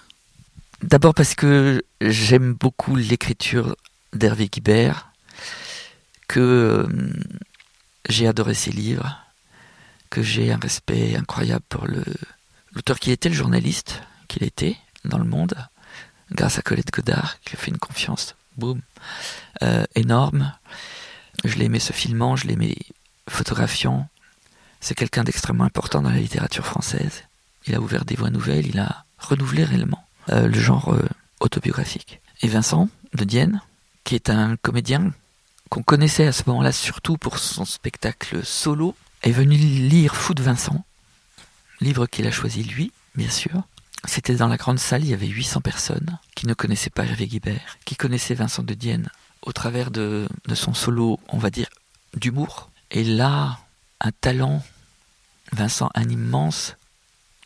D'abord 0.82 1.14
parce 1.14 1.34
que 1.34 1.82
j'aime 2.00 2.52
beaucoup 2.52 2.94
l'écriture 2.94 3.74
d'Hervé 4.12 4.48
Guibert, 4.48 5.10
que 6.28 6.40
euh, 6.40 7.12
j'ai 8.08 8.26
adoré 8.26 8.54
ses 8.54 8.70
livres, 8.70 9.25
que 10.10 10.22
j'ai 10.22 10.52
un 10.52 10.58
respect 10.58 11.16
incroyable 11.16 11.64
pour 11.68 11.86
le 11.86 12.04
l'auteur 12.76 13.00
qui 13.00 13.10
était, 13.10 13.30
le 13.30 13.34
journaliste 13.34 14.02
qu'il 14.28 14.44
était 14.44 14.76
dans 15.04 15.18
le 15.18 15.24
monde, 15.24 15.54
grâce 16.30 16.58
à 16.58 16.62
Colette 16.62 16.92
Godard, 16.92 17.40
qui 17.40 17.56
a 17.56 17.58
fait 17.58 17.70
une 17.70 17.78
confiance, 17.78 18.36
boum, 18.56 18.80
euh, 19.62 19.84
énorme. 19.94 20.52
Je 21.44 21.56
l'aimais 21.56 21.80
se 21.80 21.92
filmant, 21.92 22.36
je 22.36 22.46
l'aimais 22.46 22.76
photographiant. 23.28 24.08
C'est 24.80 24.94
quelqu'un 24.94 25.24
d'extrêmement 25.24 25.64
important 25.64 26.02
dans 26.02 26.10
la 26.10 26.18
littérature 26.18 26.66
française. 26.66 27.24
Il 27.66 27.74
a 27.74 27.80
ouvert 27.80 28.04
des 28.04 28.14
voies 28.14 28.30
nouvelles, 28.30 28.66
il 28.66 28.78
a 28.78 29.04
renouvelé 29.18 29.64
réellement 29.64 30.06
euh, 30.28 30.46
le 30.46 30.60
genre 30.60 30.92
euh, 30.92 31.08
autobiographique. 31.40 32.20
Et 32.42 32.48
Vincent 32.48 32.88
de 33.14 33.24
Dienne, 33.24 33.62
qui 34.04 34.14
est 34.14 34.28
un 34.28 34.56
comédien 34.56 35.12
qu'on 35.70 35.82
connaissait 35.82 36.26
à 36.26 36.32
ce 36.32 36.42
moment-là 36.46 36.72
surtout 36.72 37.16
pour 37.16 37.38
son 37.38 37.64
spectacle 37.64 38.44
solo, 38.44 38.94
est 39.22 39.32
venu 39.32 39.56
lire 39.56 40.16
Fou 40.16 40.34
de 40.34 40.42
Vincent, 40.42 40.84
livre 41.80 42.06
qu'il 42.06 42.26
a 42.26 42.30
choisi 42.30 42.62
lui, 42.62 42.92
bien 43.14 43.30
sûr. 43.30 43.62
C'était 44.04 44.36
dans 44.36 44.48
la 44.48 44.56
grande 44.56 44.78
salle, 44.78 45.04
il 45.04 45.10
y 45.10 45.14
avait 45.14 45.26
800 45.26 45.60
personnes 45.60 46.18
qui 46.34 46.46
ne 46.46 46.54
connaissaient 46.54 46.90
pas 46.90 47.04
Hervé 47.04 47.26
Guibert, 47.26 47.78
qui 47.84 47.96
connaissaient 47.96 48.34
Vincent 48.34 48.62
de 48.62 48.74
Dienne 48.74 49.08
au 49.42 49.52
travers 49.52 49.90
de, 49.90 50.28
de 50.46 50.54
son 50.54 50.74
solo, 50.74 51.18
on 51.28 51.38
va 51.38 51.50
dire, 51.50 51.68
d'humour. 52.14 52.70
Et 52.90 53.04
là, 53.04 53.58
un 54.00 54.12
talent, 54.12 54.62
Vincent, 55.52 55.90
un 55.94 56.08
immense 56.08 56.76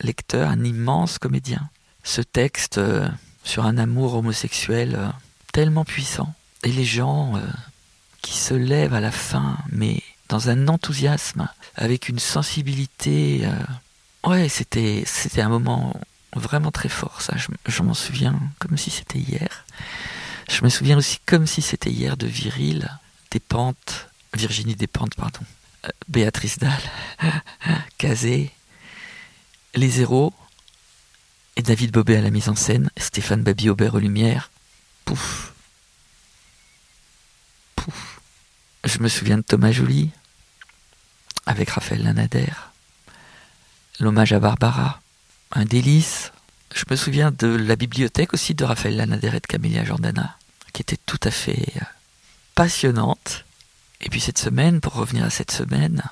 lecteur, 0.01 0.49
un 0.49 0.65
immense 0.65 1.19
comédien. 1.19 1.69
Ce 2.05 2.21
texte 2.23 2.79
euh, 2.79 3.09
sur 3.45 3.65
un 3.65 3.79
amour 3.79 4.15
homosexuel 4.15 4.97
euh, 4.97 5.09
tellement 5.53 5.85
puissant. 5.85 6.35
Et 6.63 6.73
les 6.73 6.85
gens 6.85 7.37
euh, 7.37 7.41
qui 8.23 8.37
se 8.37 8.55
lèvent 8.55 8.95
à 8.95 9.01
la 9.01 9.13
fin, 9.13 9.59
mais 9.71 10.03
dans 10.31 10.49
un 10.49 10.69
enthousiasme, 10.69 11.49
avec 11.75 12.09
une 12.09 12.21
sensibilité. 12.21 13.43
euh, 13.45 14.31
ouais, 14.31 14.49
c'était, 14.49 15.03
c'était 15.05 15.43
un 15.43 15.49
moment 15.49 16.01
vraiment 16.35 16.71
très 16.71 16.89
fort, 16.89 17.21
ça. 17.21 17.35
Je, 17.67 17.83
m'en 17.83 17.95
souviens 17.95 18.41
comme 18.61 18.79
si 18.79 18.91
c'était 18.91 19.19
hier. 19.19 19.67
Je 20.49 20.63
me 20.63 20.69
souviens 20.69 20.97
aussi 20.97 21.19
comme 21.27 21.47
si 21.47 21.63
c'était 21.63 21.91
hier 21.91 22.17
de 22.17 22.29
Viril, 22.29 22.89
Despentes, 23.33 24.09
Virginie 24.35 24.77
Despentes, 24.77 25.17
pardon, 25.17 25.41
euh, 25.85 25.89
Béatrice 26.09 26.59
Dalle, 26.59 26.71
Cazé, 27.99 28.53
Les 29.75 29.91
Zéros, 29.91 30.33
et 31.57 31.63
David 31.63 31.91
Bobet 31.91 32.17
à 32.17 32.23
la 32.23 32.31
mise 32.31 32.49
en 32.49 32.55
scène, 32.55 32.91
Stéphane 32.97 33.43
Babi-Aubert 33.43 33.95
aux 33.97 33.99
lumières. 33.99 34.53
Pouf. 35.05 35.53
Pouf. 37.75 38.21
Je 38.85 39.01
me 39.01 39.09
souviens 39.09 39.39
de 39.39 39.43
Thomas 39.43 39.73
Joly, 39.73 40.11
avec 41.47 41.71
Raphaël 41.71 42.03
Lanader. 42.03 42.53
L'hommage 43.99 44.33
à 44.33 44.41
Barbara, 44.41 45.01
un 45.53 45.65
délice. 45.65 46.33
Je 46.75 46.85
me 46.89 46.97
souviens 46.97 47.31
de 47.31 47.49
la 47.49 47.77
bibliothèque 47.77 48.33
aussi 48.35 48.55
de 48.55 48.65
Raphaël 48.65 48.97
Lanader 48.97 49.29
et 49.35 49.41
de 49.41 49.47
Camélia 49.47 49.85
Jordana, 49.85 50.37
qui 50.73 50.83
était 50.83 50.99
tout 51.05 51.21
à 51.25 51.31
fait 51.31 51.73
euh, 51.77 51.85
passionnante. 52.55 53.45
Et 54.01 54.09
puis 54.09 54.21
cette 54.21 54.39
semaine, 54.39 54.81
pour 54.81 54.95
revenir 54.95 55.25
à 55.25 55.31
cette 55.31 55.51
semaine, 55.51 56.03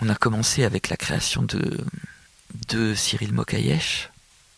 on 0.00 0.08
a 0.08 0.14
commencé 0.14 0.64
avec 0.64 0.88
la 0.88 0.96
création 0.96 1.42
de, 1.42 1.84
Cyril 2.94 3.32
Mokayesh, 3.32 4.10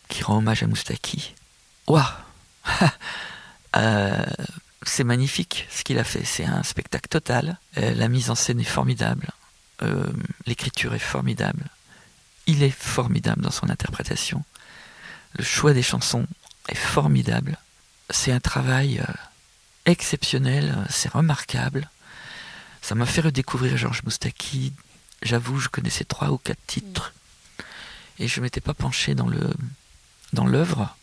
qui 0.07 0.23
rend 0.23 0.37
hommage 0.37 0.63
à 0.63 0.67
Moustaki. 0.67 1.33
Waouh 1.87 2.05
C'est 4.85 5.03
magnifique 5.03 5.67
ce 5.71 5.83
qu'il 5.83 5.97
a 5.97 6.03
fait, 6.03 6.23
c'est 6.25 6.45
un 6.45 6.63
spectacle 6.63 7.07
total. 7.07 7.57
Euh, 7.77 7.93
la 7.95 8.07
mise 8.07 8.29
en 8.29 8.35
scène 8.35 8.59
est 8.59 8.65
formidable, 8.65 9.29
Euh, 9.81 10.11
l'écriture 10.45 10.93
est 10.93 10.99
formidable. 10.99 11.65
il 12.45 12.61
est 12.61 12.69
formidable 12.69 13.41
dans 13.41 13.51
son 13.51 13.69
interprétation. 13.69 14.43
Le 15.37 15.43
choix 15.43 15.73
des 15.73 15.81
chansons 15.81 16.27
est 16.67 16.75
formidable. 16.75 17.57
C'est 18.09 18.31
un 18.31 18.39
travail 18.39 18.99
euh, 18.99 19.13
exceptionnel, 19.85 20.75
c'est 20.89 21.11
remarquable. 21.11 21.89
Ça 22.81 22.95
m'a 22.95 23.05
fait 23.05 23.21
redécouvrir 23.21 23.77
Georges 23.77 24.03
Moustaki. 24.03 24.73
J'avoue, 25.21 25.59
je 25.59 25.69
connaissais 25.69 26.03
trois 26.03 26.31
ou 26.31 26.37
quatre 26.37 26.65
titres 26.67 27.13
et 28.19 28.27
je 28.27 28.41
m'étais 28.41 28.61
pas 28.61 28.73
penché 28.73 29.15
dans 29.15 29.27
le 29.27 29.53
dans 30.33 30.45
l'œuvre. 30.45 30.95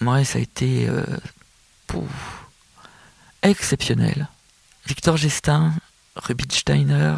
Moi, 0.00 0.24
ça 0.24 0.38
a 0.38 0.42
été 0.42 0.88
euh, 0.88 1.04
exceptionnel. 3.42 4.28
Victor 4.86 5.16
Gestin, 5.16 5.74
Rubinsteiner, 6.16 7.16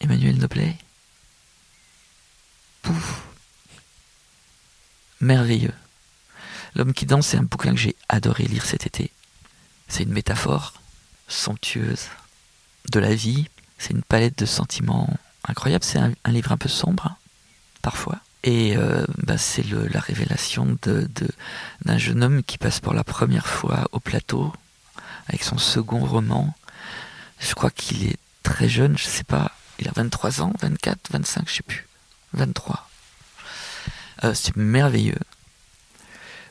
Emmanuel 0.00 0.38
Noblet. 0.38 0.76
Pouf. 2.82 3.22
Merveilleux. 5.20 5.74
L'homme 6.74 6.92
qui 6.92 7.06
danse, 7.06 7.28
c'est 7.28 7.38
un 7.38 7.42
bouquin 7.42 7.72
que 7.72 7.80
j'ai 7.80 7.96
adoré 8.08 8.44
lire 8.44 8.64
cet 8.64 8.86
été. 8.86 9.10
C'est 9.88 10.02
une 10.02 10.12
métaphore 10.12 10.74
somptueuse 11.28 12.08
de 12.92 13.00
la 13.00 13.14
vie. 13.14 13.48
C'est 13.78 13.92
une 13.92 14.02
palette 14.02 14.38
de 14.38 14.46
sentiments 14.46 15.08
incroyables. 15.48 15.84
C'est 15.84 15.98
un, 15.98 16.12
livre 16.28 16.52
un 16.52 16.58
peu 16.58 16.68
sombre, 16.68 17.16
parfois. 17.82 18.20
Et 18.44 18.76
euh, 18.76 19.04
bah, 19.18 19.38
c'est 19.38 19.64
la 19.66 20.00
révélation 20.00 20.76
d'un 20.84 21.98
jeune 21.98 22.22
homme 22.22 22.42
qui 22.42 22.58
passe 22.58 22.80
pour 22.80 22.92
la 22.92 23.04
première 23.04 23.46
fois 23.46 23.88
au 23.92 24.00
plateau 24.00 24.52
avec 25.28 25.42
son 25.42 25.58
second 25.58 26.04
roman. 26.04 26.54
Je 27.40 27.54
crois 27.54 27.70
qu'il 27.70 28.06
est 28.06 28.18
très 28.42 28.68
jeune, 28.68 28.96
je 28.96 29.04
sais 29.04 29.24
pas, 29.24 29.52
il 29.78 29.88
a 29.88 29.92
23 29.94 30.42
ans, 30.42 30.52
24, 30.60 31.10
25, 31.12 31.48
je 31.48 31.54
sais 31.54 31.62
plus. 31.62 31.86
23. 32.32 32.88
Euh, 34.24 34.34
c'est 34.34 34.56
merveilleux. 34.56 35.18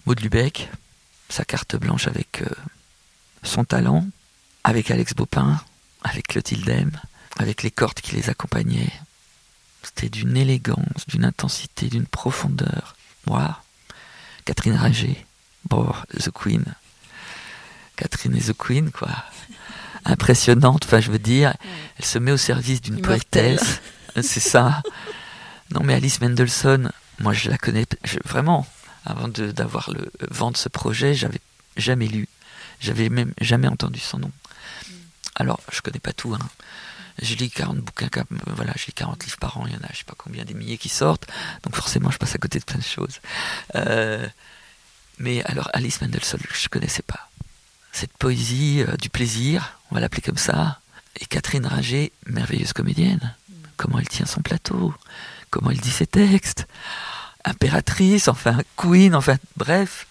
Maud 0.06 0.20
Lubeck, 0.20 0.70
sa 1.30 1.46
carte 1.46 1.76
blanche 1.76 2.08
avec 2.08 2.42
euh, 2.42 2.50
son 3.44 3.64
talent, 3.64 4.06
avec 4.64 4.92
Alex 4.92 5.14
Bopin, 5.14 5.60
avec 6.04 6.28
Clotilde 6.28 6.70
M, 6.70 6.92
avec 7.38 7.64
les 7.64 7.72
cordes 7.72 8.00
qui 8.00 8.16
les 8.16 8.30
accompagnaient. 8.30 8.94
C'était 9.82 10.10
d'une 10.10 10.38
élégance, 10.38 11.08
d'une 11.08 11.26
intensité, 11.26 11.88
d'une 11.88 12.08
profondeur. 12.08 12.96
Moi, 13.28 13.60
Catherine 14.46 14.76
Ringer, 14.76 15.26
bon, 15.66 15.92
The 16.20 16.32
Queen. 16.32 16.64
Catherine 17.96 18.36
et 18.36 18.42
The 18.42 18.54
Queen, 18.54 18.92
quoi. 18.92 19.10
Impressionnante, 20.06 20.86
enfin, 20.86 21.00
je 21.00 21.12
veux 21.12 21.20
dire, 21.20 21.54
elle 21.98 22.06
se 22.06 22.20
met 22.20 22.32
au 22.32 22.38
service 22.38 22.82
d'une 22.82 23.02
poétesse. 23.02 23.82
C'est 24.22 24.40
ça. 24.40 24.82
Non, 25.72 25.82
mais 25.84 25.96
Alice 25.96 26.22
Mendelssohn, 26.22 26.92
moi, 27.20 27.34
je 27.34 27.50
la 27.50 27.58
connais 27.58 27.86
vraiment. 28.24 28.68
Avant 29.06 29.28
d'avoir 29.28 29.92
le 29.92 30.12
vent 30.32 30.52
de 30.52 30.58
ce 30.58 30.68
projet, 30.70 31.14
j'avais 31.14 31.40
jamais 31.78 32.08
lu. 32.08 32.28
J'avais 32.80 33.10
même 33.10 33.34
jamais 33.40 33.68
entendu 33.68 34.00
son 34.00 34.20
nom. 34.20 34.32
Mm. 34.88 34.94
Alors, 35.36 35.60
je 35.72 35.82
connais 35.82 36.00
pas 36.00 36.14
tout, 36.14 36.34
hein. 36.34 36.50
Je 37.22 37.36
lis 37.36 37.50
40 37.50 37.78
bouquins, 37.78 38.10
voilà, 38.48 38.74
j'ai 38.76 38.92
40 38.92 39.24
livres 39.24 39.38
par 39.38 39.58
an, 39.58 39.66
il 39.68 39.74
y 39.74 39.76
en 39.78 39.80
a 39.80 39.88
je 39.94 40.00
sais 40.00 40.04
pas 40.04 40.16
combien, 40.18 40.44
des 40.44 40.54
milliers 40.54 40.78
qui 40.78 40.90
sortent, 40.90 41.26
donc 41.64 41.74
forcément 41.74 42.12
je 42.12 42.18
passe 42.18 42.36
à 42.36 42.38
côté 42.38 42.60
de 42.60 42.66
plein 42.66 42.78
de 42.78 42.84
choses. 42.84 43.22
Euh, 43.76 44.28
mais 45.18 45.42
alors 45.44 45.70
Alice 45.72 46.02
Mendelssohn, 46.02 46.42
je 46.54 46.68
connaissais 46.68 47.04
pas. 47.04 47.30
Cette 47.96 48.12
poésie 48.18 48.84
euh, 48.86 48.98
du 48.98 49.10
plaisir, 49.10 49.80
on 49.90 49.96
va 49.96 50.02
l'appeler 50.02 50.22
comme 50.22 50.38
ça, 50.38 50.82
et 51.18 51.26
Catherine 51.26 51.66
Ringer, 51.66 52.12
merveilleuse 52.26 52.74
comédienne, 52.74 53.34
comment 53.78 54.00
elle 54.00 54.10
tient 54.10 54.26
son 54.26 54.42
plateau, 54.42 54.94
comment 55.50 55.72
elle 55.72 55.80
dit 55.80 55.92
ses 55.92 56.06
textes, 56.06 56.68
impératrice, 57.46 58.28
enfin 58.28 58.58
queen, 58.76 59.16
enfin 59.16 59.38
bref, 59.56 60.08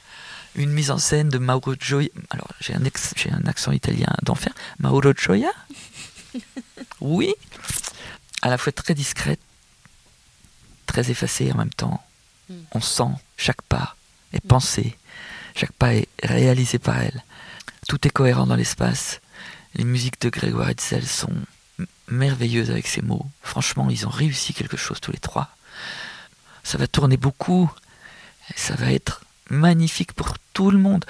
une 0.54 0.70
mise 0.70 0.90
en 0.90 0.96
scène 0.96 1.28
de 1.28 1.36
Mauro 1.36 1.74
Gioia. 1.78 2.08
Alors 2.30 2.48
j'ai 2.58 2.74
un, 2.74 2.80
j'ai 3.16 3.30
un 3.30 3.44
accent 3.46 3.70
italien 3.70 4.08
d'enfer. 4.22 4.54
Mauro 4.78 5.02
Gioia 5.14 5.52
oui, 7.02 7.34
à 8.40 8.48
la 8.48 8.56
fois 8.56 8.72
très 8.72 8.94
discrète, 8.94 9.40
très 10.86 11.10
effacée 11.10 11.52
en 11.52 11.58
même 11.58 11.74
temps. 11.74 12.02
Hmm. 12.48 12.62
On 12.72 12.80
sent 12.80 13.12
chaque 13.36 13.60
pas 13.60 13.94
est 14.32 14.40
pensé, 14.40 14.96
chaque 15.54 15.72
pas 15.72 15.92
est 15.92 16.08
réalisé 16.22 16.78
par 16.78 16.98
elle. 16.98 17.22
Tout 17.88 18.06
est 18.06 18.10
cohérent 18.10 18.46
dans 18.46 18.56
l'espace. 18.56 19.20
Les 19.74 19.84
musiques 19.84 20.20
de 20.20 20.28
Grégoire 20.30 20.70
Hetzel 20.70 21.06
sont 21.06 21.34
merveilleuses 22.08 22.70
avec 22.70 22.86
ses 22.86 23.02
mots. 23.02 23.26
Franchement, 23.42 23.88
ils 23.90 24.06
ont 24.06 24.10
réussi 24.10 24.54
quelque 24.54 24.76
chose 24.76 25.00
tous 25.00 25.12
les 25.12 25.18
trois. 25.18 25.48
Ça 26.62 26.78
va 26.78 26.86
tourner 26.86 27.16
beaucoup. 27.16 27.70
Ça 28.56 28.74
va 28.74 28.92
être 28.92 29.22
magnifique 29.50 30.12
pour 30.12 30.38
tout 30.52 30.70
le 30.70 30.78
monde. 30.78 31.04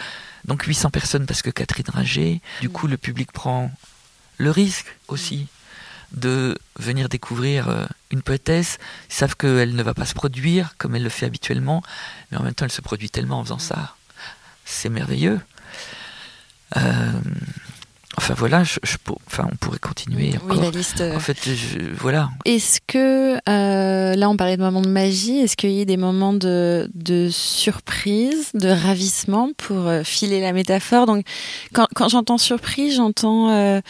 Donc 0.45 0.65
800 0.65 0.91
personnes 0.91 1.27
parce 1.27 1.43
que 1.43 1.51
Catherine 1.51 1.87
Ringer. 1.93 2.41
Du 2.61 2.69
coup, 2.69 2.87
le 2.87 2.97
public 2.97 3.33
prend 3.33 3.71
le 4.39 4.51
risque 4.51 4.87
aussi 5.09 5.47
de 6.13 6.57
venir 6.79 7.09
découvrir 7.09 7.69
euh, 7.69 7.87
une 8.11 8.23
poétesse. 8.23 8.79
Ils 9.11 9.15
savent 9.15 9.37
qu'elle 9.37 9.75
ne 9.75 9.83
va 9.83 9.95
pas 9.95 10.07
se 10.07 10.15
produire 10.15 10.75
comme 10.79 10.95
elle 10.95 11.03
le 11.03 11.09
fait 11.09 11.27
habituellement, 11.27 11.83
mais 12.31 12.39
en 12.39 12.43
même 12.43 12.55
temps 12.55 12.65
elle 12.65 12.73
se 12.73 12.81
produit 12.81 13.11
tellement 13.11 13.41
en 13.41 13.45
faisant 13.45 13.59
ça. 13.59 13.97
C'est 14.65 14.89
merveilleux. 14.89 15.41
Euh, 16.77 17.11
Enfin 18.17 18.35
voilà, 18.37 18.65
je, 18.65 18.79
enfin 19.27 19.49
on 19.53 19.57
pourrait 19.57 19.79
continuer. 19.79 20.35
Oui, 20.49 20.59
la 20.61 20.71
liste. 20.71 21.03
En 21.15 21.19
fait, 21.21 21.37
voilà. 21.99 22.31
Est-ce 22.45 22.81
que 22.87 23.37
euh, 23.49 24.15
là 24.15 24.31
on 24.31 24.37
parlait 24.37 24.57
de 24.57 24.63
moments 24.63 24.83
de 24.83 24.89
magie, 24.89 25.39
est-ce 25.39 25.57
qu'il 25.57 25.73
y 25.73 25.81
a 25.81 25.85
des 25.85 25.97
moments 25.97 26.33
de, 26.33 26.89
de 26.95 27.29
surprise, 27.31 28.51
de 28.55 28.69
ravissement 28.69 29.51
pour 29.57 29.89
euh, 29.89 30.05
filer 30.05 30.41
la 30.41 30.53
métaphore? 30.53 31.07
Donc 31.07 31.27
quand, 31.73 31.89
quand 31.95 32.09
j'entends 32.09 32.39
surprise, 32.39 32.97
j'entends 32.97 33.51
euh, 33.51 33.81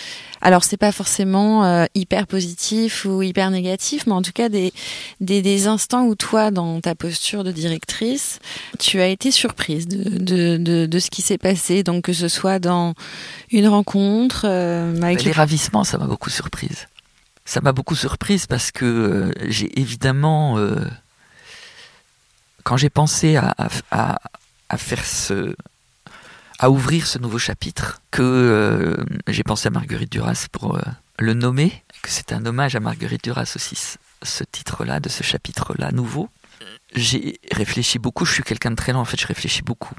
alors 0.40 0.64
c'est 0.64 0.76
pas 0.78 0.92
forcément 0.92 1.64
euh, 1.64 1.84
hyper 1.94 2.26
positif 2.26 3.04
ou 3.04 3.22
hyper 3.22 3.50
négatif, 3.50 4.06
mais 4.06 4.14
en 4.14 4.22
tout 4.22 4.32
cas 4.32 4.48
des, 4.48 4.72
des, 5.20 5.42
des 5.42 5.66
instants 5.66 6.04
où 6.04 6.14
toi 6.14 6.50
dans 6.50 6.80
ta 6.80 6.94
posture 6.94 7.44
de 7.44 7.52
directrice, 7.52 8.38
tu 8.78 9.00
as 9.00 9.08
été 9.08 9.30
surprise 9.30 9.86
de, 9.86 10.56
de, 10.56 10.86
de 10.86 10.98
ce 10.98 11.10
qui 11.10 11.22
s'est 11.22 11.38
passé, 11.38 11.82
donc 11.82 12.04
que 12.04 12.12
ce 12.12 12.28
soit 12.28 12.58
dans 12.58 12.94
une 13.54 13.68
rencontre 13.68 14.42
euh, 14.44 15.00
avec 15.00 15.22
les... 15.22 15.32
ravissements, 15.32 15.84
ça 15.84 15.96
m'a 15.98 16.06
beaucoup 16.06 16.30
surprise. 16.30 16.88
Ça 17.44 17.60
m'a 17.60 17.72
beaucoup 17.72 17.94
surprise 17.94 18.46
parce 18.46 18.70
que 18.70 18.84
euh, 18.84 19.32
j'ai 19.46 19.78
évidemment, 19.78 20.58
euh, 20.58 20.84
quand 22.64 22.76
j'ai 22.76 22.90
pensé 22.90 23.36
à, 23.36 23.54
à, 23.90 24.18
à, 24.68 24.76
faire 24.76 25.04
ce, 25.04 25.54
à 26.58 26.70
ouvrir 26.70 27.06
ce 27.06 27.18
nouveau 27.18 27.38
chapitre, 27.38 28.00
que 28.10 28.96
j'ai 29.28 29.44
pensé 29.44 29.68
à 29.68 29.70
Marguerite 29.70 30.10
Duras 30.10 30.46
pour 30.50 30.78
le 31.18 31.34
nommer, 31.34 31.84
que 32.02 32.10
c'est 32.10 32.32
un 32.32 32.44
hommage 32.46 32.74
à 32.74 32.80
Marguerite 32.80 33.22
Duras 33.22 33.52
aussi, 33.54 33.96
ce 34.22 34.44
titre-là, 34.44 35.00
de 35.00 35.08
ce 35.08 35.22
chapitre-là 35.22 35.92
nouveau. 35.92 36.28
J'ai 36.94 37.38
réfléchi 37.52 37.98
beaucoup, 37.98 38.24
je 38.24 38.32
suis 38.32 38.42
quelqu'un 38.42 38.70
de 38.70 38.76
très 38.76 38.92
lent, 38.92 39.00
en 39.00 39.04
fait, 39.04 39.20
je 39.20 39.26
réfléchis 39.26 39.62
beaucoup 39.62 39.94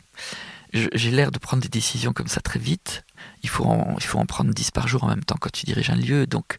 j'ai 0.75 1.11
l'air 1.11 1.31
de 1.31 1.39
prendre 1.39 1.63
des 1.63 1.69
décisions 1.69 2.13
comme 2.13 2.27
ça 2.27 2.41
très 2.41 2.59
vite. 2.59 3.03
Il 3.43 3.49
faut 3.49 3.65
en, 3.65 4.25
prendre 4.25 4.53
10 4.53 4.71
par 4.71 4.88
jour 4.88 5.03
en 5.03 5.07
même 5.07 5.23
temps 5.23 5.38
quand 5.39 5.51
tu 5.51 5.65
diriges 5.65 5.89
un 5.89 5.95
lieu. 5.95 6.27
Donc, 6.27 6.57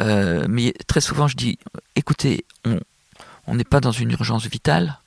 euh, 0.00 0.46
mais 0.48 0.72
très 0.86 1.00
souvent, 1.00 1.28
je 1.28 1.36
dis 1.36 1.58
écoutez, 1.94 2.46
on 3.46 3.54
n'est 3.54 3.64
pas 3.64 3.80
dans 3.80 3.92
une 3.92 4.10
urgence 4.12 4.46
vitale. 4.46 4.98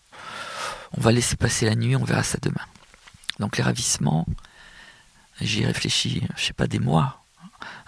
On 0.97 1.01
va 1.01 1.11
laisser 1.11 1.35
passer 1.35 1.65
la 1.65 1.75
nuit, 1.75 1.95
on 1.95 2.03
verra 2.03 2.23
ça 2.23 2.37
demain. 2.41 2.65
Donc, 3.39 3.57
les 3.57 3.63
ravissements, 3.63 4.25
j'y 5.41 5.63
ai 5.63 5.65
réfléchi, 5.65 6.23
je 6.35 6.45
sais 6.45 6.53
pas, 6.53 6.67
des 6.67 6.79
mois 6.79 7.23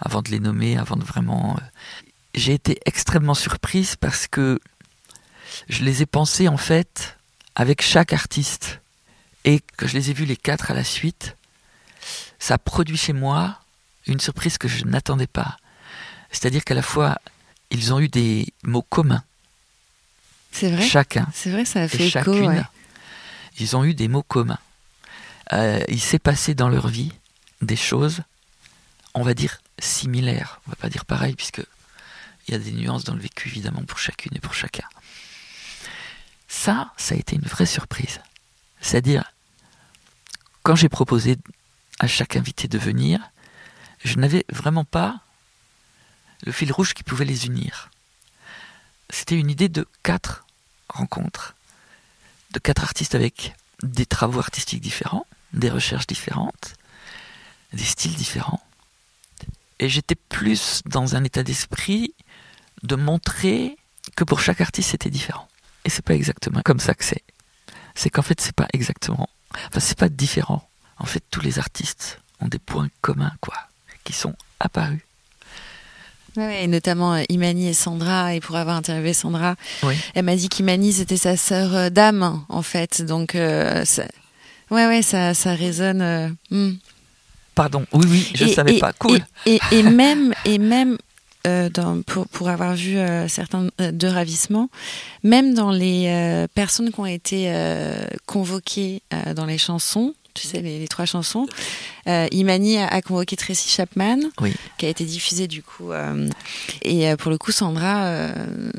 avant 0.00 0.22
de 0.22 0.30
les 0.30 0.40
nommer, 0.40 0.76
avant 0.76 0.96
de 0.96 1.04
vraiment. 1.04 1.56
Euh, 1.56 1.64
j'ai 2.34 2.54
été 2.54 2.80
extrêmement 2.86 3.34
surprise 3.34 3.96
parce 3.96 4.26
que 4.26 4.58
je 5.68 5.84
les 5.84 6.02
ai 6.02 6.06
pensés 6.06 6.48
en 6.48 6.56
fait 6.56 7.18
avec 7.54 7.82
chaque 7.82 8.12
artiste 8.12 8.81
et 9.44 9.60
que 9.76 9.86
je 9.86 9.94
les 9.94 10.10
ai 10.10 10.12
vus 10.12 10.24
les 10.24 10.36
quatre 10.36 10.70
à 10.70 10.74
la 10.74 10.84
suite, 10.84 11.36
ça 12.38 12.54
a 12.54 12.58
produit 12.58 12.96
chez 12.96 13.12
moi 13.12 13.58
une 14.06 14.20
surprise 14.20 14.58
que 14.58 14.68
je 14.68 14.84
n'attendais 14.84 15.26
pas. 15.26 15.56
C'est-à-dire 16.30 16.64
qu'à 16.64 16.74
la 16.74 16.82
fois, 16.82 17.18
ils 17.70 17.92
ont 17.92 18.00
eu 18.00 18.08
des 18.08 18.46
mots 18.62 18.82
communs. 18.82 19.24
C'est 20.50 20.70
vrai? 20.70 20.86
Chacun. 20.86 21.26
C'est 21.32 21.50
vrai, 21.50 21.64
ça 21.64 21.82
a 21.82 21.88
fait 21.88 22.08
écho. 22.08 22.10
Chacune, 22.10 22.66
Ils 23.58 23.76
ont 23.76 23.84
eu 23.84 23.94
des 23.94 24.08
mots 24.08 24.22
communs. 24.22 24.58
Euh, 25.52 25.82
il 25.88 26.00
s'est 26.00 26.18
passé 26.18 26.54
dans 26.54 26.68
leur 26.68 26.88
vie 26.88 27.12
des 27.60 27.76
choses, 27.76 28.22
on 29.14 29.22
va 29.22 29.34
dire 29.34 29.60
similaires. 29.78 30.60
On 30.66 30.70
va 30.70 30.76
pas 30.76 30.88
dire 30.88 31.04
pareil, 31.04 31.34
puisque 31.34 31.62
il 32.46 32.52
y 32.52 32.54
a 32.54 32.58
des 32.58 32.72
nuances 32.72 33.04
dans 33.04 33.14
le 33.14 33.20
vécu 33.20 33.48
évidemment 33.48 33.82
pour 33.84 33.98
chacune 33.98 34.32
et 34.34 34.40
pour 34.40 34.54
chacun. 34.54 34.86
Ça, 36.48 36.92
ça 36.96 37.14
a 37.14 37.18
été 37.18 37.36
une 37.36 37.42
vraie 37.42 37.66
surprise. 37.66 38.20
C'est-à-dire, 38.80 39.31
quand 40.62 40.76
j'ai 40.76 40.88
proposé 40.88 41.36
à 41.98 42.06
chaque 42.06 42.36
invité 42.36 42.68
de 42.68 42.78
venir, 42.78 43.20
je 44.04 44.16
n'avais 44.18 44.44
vraiment 44.50 44.84
pas 44.84 45.20
le 46.44 46.52
fil 46.52 46.72
rouge 46.72 46.94
qui 46.94 47.04
pouvait 47.04 47.24
les 47.24 47.46
unir. 47.46 47.90
C'était 49.10 49.38
une 49.38 49.50
idée 49.50 49.68
de 49.68 49.86
quatre 50.02 50.44
rencontre 50.88 51.54
de 52.52 52.58
quatre 52.58 52.82
artistes 52.82 53.14
avec 53.14 53.54
des 53.82 54.06
travaux 54.06 54.38
artistiques 54.38 54.82
différents, 54.82 55.26
des 55.52 55.70
recherches 55.70 56.06
différentes, 56.06 56.74
des 57.72 57.84
styles 57.84 58.14
différents. 58.14 58.62
Et 59.78 59.88
j'étais 59.88 60.14
plus 60.14 60.82
dans 60.84 61.16
un 61.16 61.24
état 61.24 61.42
d'esprit 61.42 62.14
de 62.82 62.94
montrer 62.94 63.76
que 64.16 64.24
pour 64.24 64.40
chaque 64.40 64.60
artiste 64.60 64.90
c'était 64.90 65.10
différent. 65.10 65.48
Et 65.84 65.90
c'est 65.90 66.04
pas 66.04 66.14
exactement 66.14 66.60
comme 66.62 66.78
ça 66.78 66.94
que 66.94 67.04
c'est. 67.04 67.24
C'est 67.94 68.10
qu'en 68.10 68.22
fait 68.22 68.40
c'est 68.40 68.54
pas 68.54 68.68
exactement. 68.72 69.28
Enfin 69.68 69.80
c'est 69.80 69.98
pas 69.98 70.08
différent. 70.08 70.68
En 70.98 71.04
fait 71.04 71.22
tous 71.30 71.40
les 71.40 71.58
artistes 71.58 72.20
ont 72.40 72.48
des 72.48 72.58
points 72.58 72.88
communs 73.00 73.32
quoi, 73.40 73.56
qui 74.04 74.12
sont 74.12 74.34
apparus. 74.60 75.00
Ouais, 76.36 76.64
et 76.64 76.66
notamment 76.66 77.14
euh, 77.14 77.22
Imani 77.28 77.68
et 77.68 77.74
Sandra, 77.74 78.34
et 78.34 78.40
pour 78.40 78.56
avoir 78.56 78.76
interviewé 78.76 79.12
Sandra, 79.12 79.54
elle 80.14 80.24
m'a 80.24 80.34
dit 80.34 80.48
qu'Imani 80.48 80.94
c'était 80.94 81.18
sa 81.18 81.36
sœur 81.36 81.74
euh, 81.74 81.90
d'âme 81.90 82.42
en 82.48 82.62
fait, 82.62 83.02
donc 83.02 83.34
euh, 83.34 83.84
ça... 83.84 84.04
ouais 84.70 84.86
ouais 84.86 85.02
ça 85.02 85.34
ça 85.34 85.54
résonne. 85.54 86.34
Hmm. 86.50 86.72
Pardon, 87.54 87.84
oui 87.92 88.06
oui, 88.08 88.32
je 88.34 88.44
ne 88.44 88.48
savais 88.48 88.78
pas, 88.78 88.94
cool. 88.94 89.20
Et, 89.44 89.60
et, 89.72 89.82
même 89.82 90.32
et 90.46 90.56
même 90.56 90.96
dans, 91.44 92.02
pour, 92.02 92.28
pour 92.28 92.48
avoir 92.48 92.74
vu 92.74 92.96
certains 93.28 93.68
de 93.78 94.06
ravissement, 94.06 94.68
même 95.22 95.54
dans 95.54 95.70
les 95.70 96.46
personnes 96.54 96.92
qui 96.92 97.00
ont 97.00 97.06
été 97.06 97.52
convoquées 98.26 99.02
dans 99.34 99.46
les 99.46 99.58
chansons, 99.58 100.14
tu 100.34 100.46
sais, 100.46 100.60
les, 100.60 100.88
trois 100.88 101.04
chansons. 101.04 101.46
Euh, 102.08 102.26
Imani 102.32 102.78
a, 102.78 103.02
convoqué 103.02 103.36
Tracy 103.36 103.68
Chapman, 103.68 104.18
qui 104.78 104.86
a 104.86 104.88
été 104.88 105.04
diffusée 105.04 105.46
du 105.46 105.62
coup. 105.62 105.92
Euh, 105.92 106.28
et 106.82 107.08
euh, 107.08 107.16
pour 107.16 107.30
le 107.30 107.38
coup, 107.38 107.52
Sandra, 107.52 108.28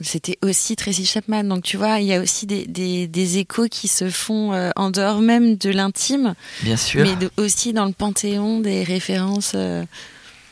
c'était 0.01 0.37
aussi 0.41 0.75
Tracy 0.75 1.05
Chapman. 1.05 1.43
Donc 1.43 1.63
tu 1.63 1.77
vois, 1.77 1.99
il 1.99 2.07
y 2.07 2.13
a 2.13 2.21
aussi 2.21 2.45
des, 2.45 2.65
des, 2.65 3.37
échos 3.37 3.67
qui 3.67 3.87
se 3.87 4.09
font 4.09 4.71
en 4.75 4.89
dehors 4.89 5.21
même 5.21 5.55
de 5.55 5.69
l'intime. 5.69 6.35
Bien 6.61 6.77
sûr. 6.77 7.03
Mais 7.03 7.27
aussi 7.37 7.73
dans 7.73 7.85
le 7.85 7.93
panthéon 7.93 8.59
des 8.59 8.83
références. 8.83 9.55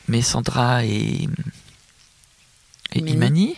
Mais 0.08 0.22
Sandra 0.22 0.86
et, 0.86 1.28
et 2.94 3.00
Imani, 3.00 3.56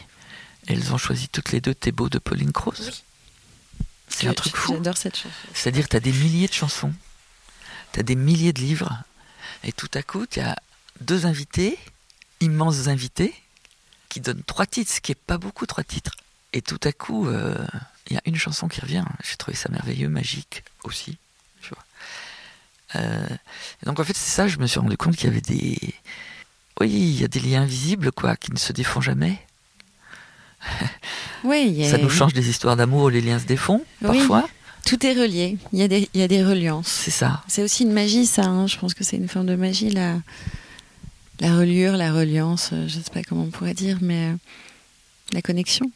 elles 0.67 0.93
ont 0.93 0.98
choisi 0.98 1.28
toutes 1.28 1.52
les 1.52 1.62
deux 1.62 1.76
Thébault 1.76 2.10
de 2.10 2.19
Pauline 2.19 2.52
Croze. 2.52 3.04
C'est 4.08 4.28
un 4.28 4.34
truc 4.34 4.56
fou. 4.56 4.74
J'adore 4.74 4.98
cette 4.98 5.15
chanson. 5.15 5.30
C'est-à-dire, 5.54 5.89
tu 5.89 5.96
as 5.96 6.00
des 6.00 6.12
milliers 6.12 6.48
de 6.48 6.54
chansons 6.54 6.93
tu 7.93 8.00
as 8.00 8.04
des 8.04 8.15
milliers 8.15 8.54
de 8.54 8.60
livres, 8.60 9.04
et 9.63 9.72
tout 9.72 9.89
à 9.93 10.02
coup, 10.02 10.26
tu 10.26 10.39
as 10.41 10.58
deux 11.00 11.26
invités, 11.26 11.78
immenses 12.41 12.88
invités, 12.88 13.34
qui 14.10 14.19
donnent 14.19 14.43
trois 14.43 14.65
titres, 14.65 14.91
ce 14.91 15.00
qui 15.00 15.12
n'est 15.12 15.15
pas 15.28 15.38
beaucoup, 15.38 15.65
trois 15.65 15.84
titres. 15.84 16.15
Et 16.52 16.62
tout 16.62 16.80
à 16.84 16.91
coup, 16.91 17.28
euh, 17.28 17.65
il 18.08 18.13
y 18.13 18.17
a 18.17 18.22
une 18.26 18.36
chanson 18.36 18.67
qui 18.67 18.82
revient. 18.82 19.06
J'ai 19.24 19.38
trouvé 19.38 19.56
ça 19.56 19.69
merveilleux, 19.69 20.10
magique 20.10 20.63
aussi. 20.84 21.17
Tu 21.62 21.69
vois. 21.69 21.84
Euh, 22.96 23.30
donc 23.84 24.00
en 24.00 24.04
fait, 24.04 24.15
c'est 24.15 24.30
ça, 24.30 24.48
je 24.48 24.58
me 24.58 24.67
suis 24.67 24.80
rendu 24.80 24.98
compte 24.98 25.15
qu'il 25.15 25.30
y 25.30 25.32
avait 25.32 25.41
des... 25.41 25.78
Oui, 26.82 26.90
il 26.90 27.22
y 27.22 27.24
a 27.24 27.28
des 27.28 27.40
liens 27.40 27.62
invisibles, 27.64 28.12
quoi, 28.12 28.36
qui 28.36 28.52
ne 28.52 28.58
se 28.58 28.74
défont 28.74 29.02
jamais. 29.02 29.40
Oui, 31.44 31.86
Ça 31.90 31.98
nous 31.98 32.10
change 32.10 32.34
des 32.34 32.50
histoires 32.50 32.76
d'amour, 32.76 33.10
les 33.10 33.22
liens 33.22 33.40
se 33.40 33.46
défont, 33.46 33.84
parfois. 34.02 34.48
Tout 34.86 35.06
est 35.06 35.14
relié. 35.14 35.58
Il 35.72 35.80
y 35.80 35.84
a 35.84 35.88
des, 35.88 36.10
il 36.14 36.20
y 36.20 36.24
a 36.24 36.28
des 36.28 36.44
reliances. 36.44 36.88
C'est 36.88 37.12
ça. 37.12 37.42
C'est 37.48 37.64
aussi 37.64 37.84
une 37.84 37.94
magie, 37.94 38.26
ça. 38.26 38.44
Hein. 38.44 38.68
Je 38.68 38.78
pense 38.78 38.94
que 38.94 39.04
c'est 39.04 39.16
une 39.18 39.30
forme 39.30 39.46
de 39.46 39.56
magie, 39.56 39.90
la, 39.90 40.16
la 41.40 41.56
reliure, 41.56 41.96
la 41.96 42.12
reliance. 42.12 42.70
Euh, 42.74 42.88
je 42.88 42.98
ne 42.98 43.04
sais 43.04 43.12
pas 43.12 43.24
comment 43.24 43.44
on 43.44 43.50
pourrait 43.50 43.74
dire, 43.74 43.98
mais 44.02 44.32
euh, 44.32 44.36
la 45.32 45.42
connexion. 45.42 45.90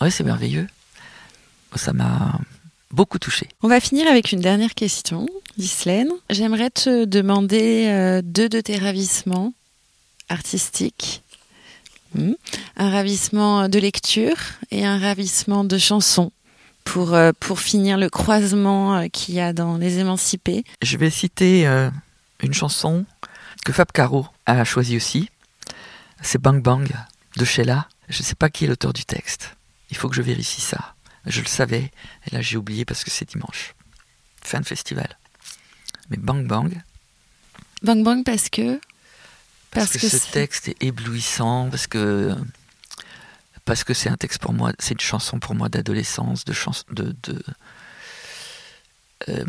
Oui, 0.00 0.10
c'est 0.10 0.24
merveilleux. 0.24 0.66
Ça 1.76 1.92
m'a 1.92 2.38
beaucoup 2.90 3.18
touché. 3.18 3.48
On 3.62 3.68
va 3.68 3.80
finir 3.80 4.06
avec 4.06 4.32
une 4.32 4.40
dernière 4.40 4.74
question, 4.74 5.26
Ghislaine. 5.58 6.10
J'aimerais 6.28 6.70
te 6.70 7.04
demander 7.06 7.86
euh, 7.88 8.22
deux 8.22 8.48
de 8.48 8.60
tes 8.60 8.76
ravissements 8.76 9.54
artistiques. 10.30 11.22
Hmm. 12.14 12.32
Un 12.76 12.90
ravissement 12.90 13.68
de 13.68 13.78
lecture 13.78 14.36
et 14.70 14.84
un 14.84 14.98
ravissement 14.98 15.64
de 15.64 15.78
chanson 15.78 16.32
pour, 16.84 17.14
euh, 17.14 17.32
pour 17.38 17.60
finir 17.60 17.98
le 17.98 18.08
croisement 18.08 18.96
euh, 18.96 19.08
qu'il 19.08 19.34
y 19.34 19.40
a 19.40 19.52
dans 19.52 19.76
Les 19.76 19.98
Émancipés. 19.98 20.64
Je 20.82 20.96
vais 20.96 21.10
citer 21.10 21.66
euh, 21.66 21.90
une 22.40 22.54
chanson 22.54 23.04
que 23.64 23.72
Fab 23.72 23.92
Caro 23.92 24.26
a 24.46 24.64
choisie 24.64 24.96
aussi. 24.96 25.28
C'est 26.22 26.40
Bang 26.40 26.62
Bang 26.62 26.88
de 27.36 27.44
Sheila. 27.44 27.86
Je 28.08 28.18
ne 28.18 28.24
sais 28.24 28.34
pas 28.34 28.50
qui 28.50 28.64
est 28.64 28.68
l'auteur 28.68 28.92
du 28.92 29.04
texte. 29.04 29.56
Il 29.90 29.96
faut 29.96 30.08
que 30.08 30.16
je 30.16 30.22
vérifie 30.22 30.60
ça. 30.60 30.94
Je 31.26 31.40
le 31.40 31.46
savais, 31.46 31.92
et 32.26 32.34
là 32.34 32.40
j'ai 32.40 32.56
oublié 32.56 32.84
parce 32.84 33.04
que 33.04 33.10
c'est 33.10 33.28
dimanche. 33.28 33.74
Fin 34.42 34.60
de 34.60 34.66
festival. 34.66 35.18
Mais 36.08 36.16
Bang 36.16 36.46
Bang. 36.46 36.82
Bang 37.82 38.02
Bang 38.02 38.24
parce 38.24 38.48
que. 38.48 38.80
Parce, 39.70 39.92
que, 39.92 40.08
ce 40.08 40.30
texte 40.32 40.68
est 40.68 40.82
éblouissant, 40.82 41.70
parce 41.70 41.86
que 41.86 42.34
parce 43.64 43.84
que 43.84 43.94
c'est 43.94 44.08
un 44.08 44.16
texte 44.16 44.40
pour 44.40 44.52
moi, 44.52 44.72
c'est 44.78 44.94
une 44.94 45.00
chanson 45.00 45.38
pour 45.38 45.54
moi 45.54 45.68
d'adolescence, 45.68 46.44
de, 46.44 46.52
de, 46.90 47.14
de 47.22 47.44
euh, 49.28 49.44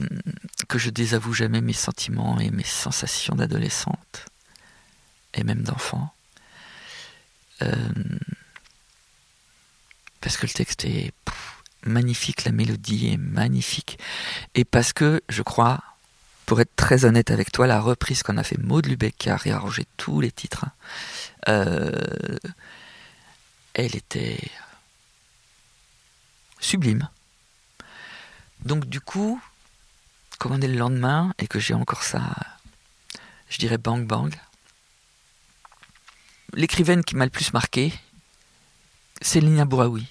que 0.68 0.78
je 0.78 0.90
désavoue 0.90 1.34
jamais 1.34 1.62
mes 1.62 1.74
sentiments 1.74 2.40
et 2.40 2.52
mes 2.52 2.64
sensations 2.64 3.36
d'adolescente 3.36 4.26
et 5.34 5.44
même 5.44 5.64
d'enfant. 5.64 6.14
Euh, 7.62 7.94
parce 10.20 10.38
que 10.38 10.46
le 10.46 10.52
texte 10.52 10.86
est 10.86 11.14
magnifique, 11.84 12.44
la 12.44 12.52
mélodie 12.52 13.14
est 13.14 13.18
magnifique, 13.18 13.98
et 14.56 14.66
parce 14.66 14.94
que 14.94 15.22
je 15.30 15.42
crois, 15.42 15.82
pour 16.52 16.60
être 16.60 16.76
très 16.76 17.06
honnête 17.06 17.32
avec 17.32 17.54
toi, 17.54 17.66
la 17.66 17.80
reprise 17.80 18.24
qu'on 18.24 18.36
a 18.36 18.44
fait 18.44 18.58
Maud 18.58 18.86
Lubeck 18.86 19.16
qui 19.18 19.30
a 19.30 19.38
réarrangé 19.38 19.86
tous 19.96 20.20
les 20.20 20.34
titres. 20.34 20.66
Hein, 20.66 20.72
euh, 21.48 22.38
elle 23.74 23.96
était 23.96 24.38
sublime. 26.60 27.08
Donc 28.66 28.84
du 28.84 29.00
coup, 29.00 29.42
comme 30.40 30.52
on 30.52 30.60
est 30.60 30.68
le 30.68 30.76
lendemain 30.76 31.34
et 31.40 31.48
que 31.48 31.58
j'ai 31.58 31.74
encore 31.74 32.04
ça, 32.04 32.36
je 33.48 33.58
dirais 33.58 33.78
bang 33.78 34.06
bang. 34.06 34.36
L'écrivaine 36.52 37.06
qui 37.06 37.16
m'a 37.16 37.24
le 37.24 37.32
plus 37.32 37.54
marqué, 37.54 37.94
c'est 39.22 39.40
Nina 39.40 39.64
Bouraoui. 39.64 40.06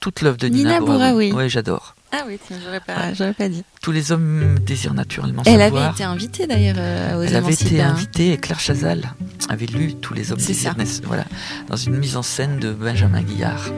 Toute 0.00 0.22
l'œuvre 0.22 0.38
de 0.38 0.48
Nina, 0.48 0.80
Nina 0.80 0.80
Bouraoui. 0.80 1.30
Oui, 1.32 1.50
j'adore. 1.50 1.94
Ah 2.10 2.24
oui, 2.26 2.38
j'aurais 2.64 2.80
pas, 2.80 3.12
pas 3.34 3.48
dit. 3.48 3.64
Tous 3.82 3.92
les 3.92 4.12
hommes 4.12 4.58
désirent 4.60 4.94
naturellement 4.94 5.42
Elle 5.44 5.60
avait 5.60 5.90
été 5.90 6.04
invitée 6.04 6.46
d'ailleurs 6.46 6.76
euh, 6.78 7.18
aux 7.18 7.22
Elle 7.22 7.36
avait 7.36 7.52
été 7.52 7.80
invitée 7.80 8.32
et 8.32 8.38
Claire 8.38 8.60
Chazal 8.60 9.12
avait 9.48 9.66
lu 9.66 9.94
Tous 9.94 10.14
les 10.14 10.32
hommes 10.32 10.38
désirent 10.38 10.74
voilà, 11.04 11.24
dans 11.68 11.76
une 11.76 11.96
mise 11.96 12.16
en 12.16 12.22
scène 12.22 12.58
de 12.58 12.72
Benjamin 12.72 13.22
Guillard. 13.22 13.70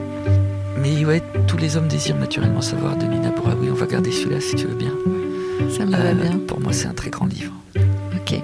Mais 0.77 1.05
ouais, 1.05 1.21
Tous 1.47 1.57
les 1.57 1.77
hommes 1.77 1.87
désirent 1.87 2.15
naturellement 2.15 2.61
savoir 2.61 2.95
de 2.97 3.05
Nina 3.05 3.31
Oui, 3.59 3.69
On 3.69 3.75
va 3.75 3.85
garder 3.85 4.11
celui-là 4.11 4.39
si 4.39 4.55
tu 4.55 4.65
veux 4.65 4.75
bien. 4.75 4.93
Ça 5.69 5.85
me 5.85 5.91
va 5.91 5.97
euh, 5.97 6.13
bien. 6.13 6.39
Pour 6.47 6.59
moi, 6.59 6.73
c'est 6.73 6.87
un 6.87 6.93
très 6.93 7.09
grand 7.09 7.25
livre. 7.25 7.53
Ok. 8.15 8.39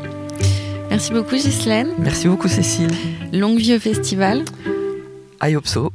Merci 0.89 1.11
beaucoup, 1.11 1.35
Ghislaine. 1.35 1.89
Merci 1.99 2.27
beaucoup, 2.27 2.47
Cécile. 2.47 2.91
Longue 3.33 3.57
vie 3.57 3.75
au 3.75 3.79
festival. 3.79 4.43
I 5.43 5.55
hope 5.55 5.67
so. 5.67 5.91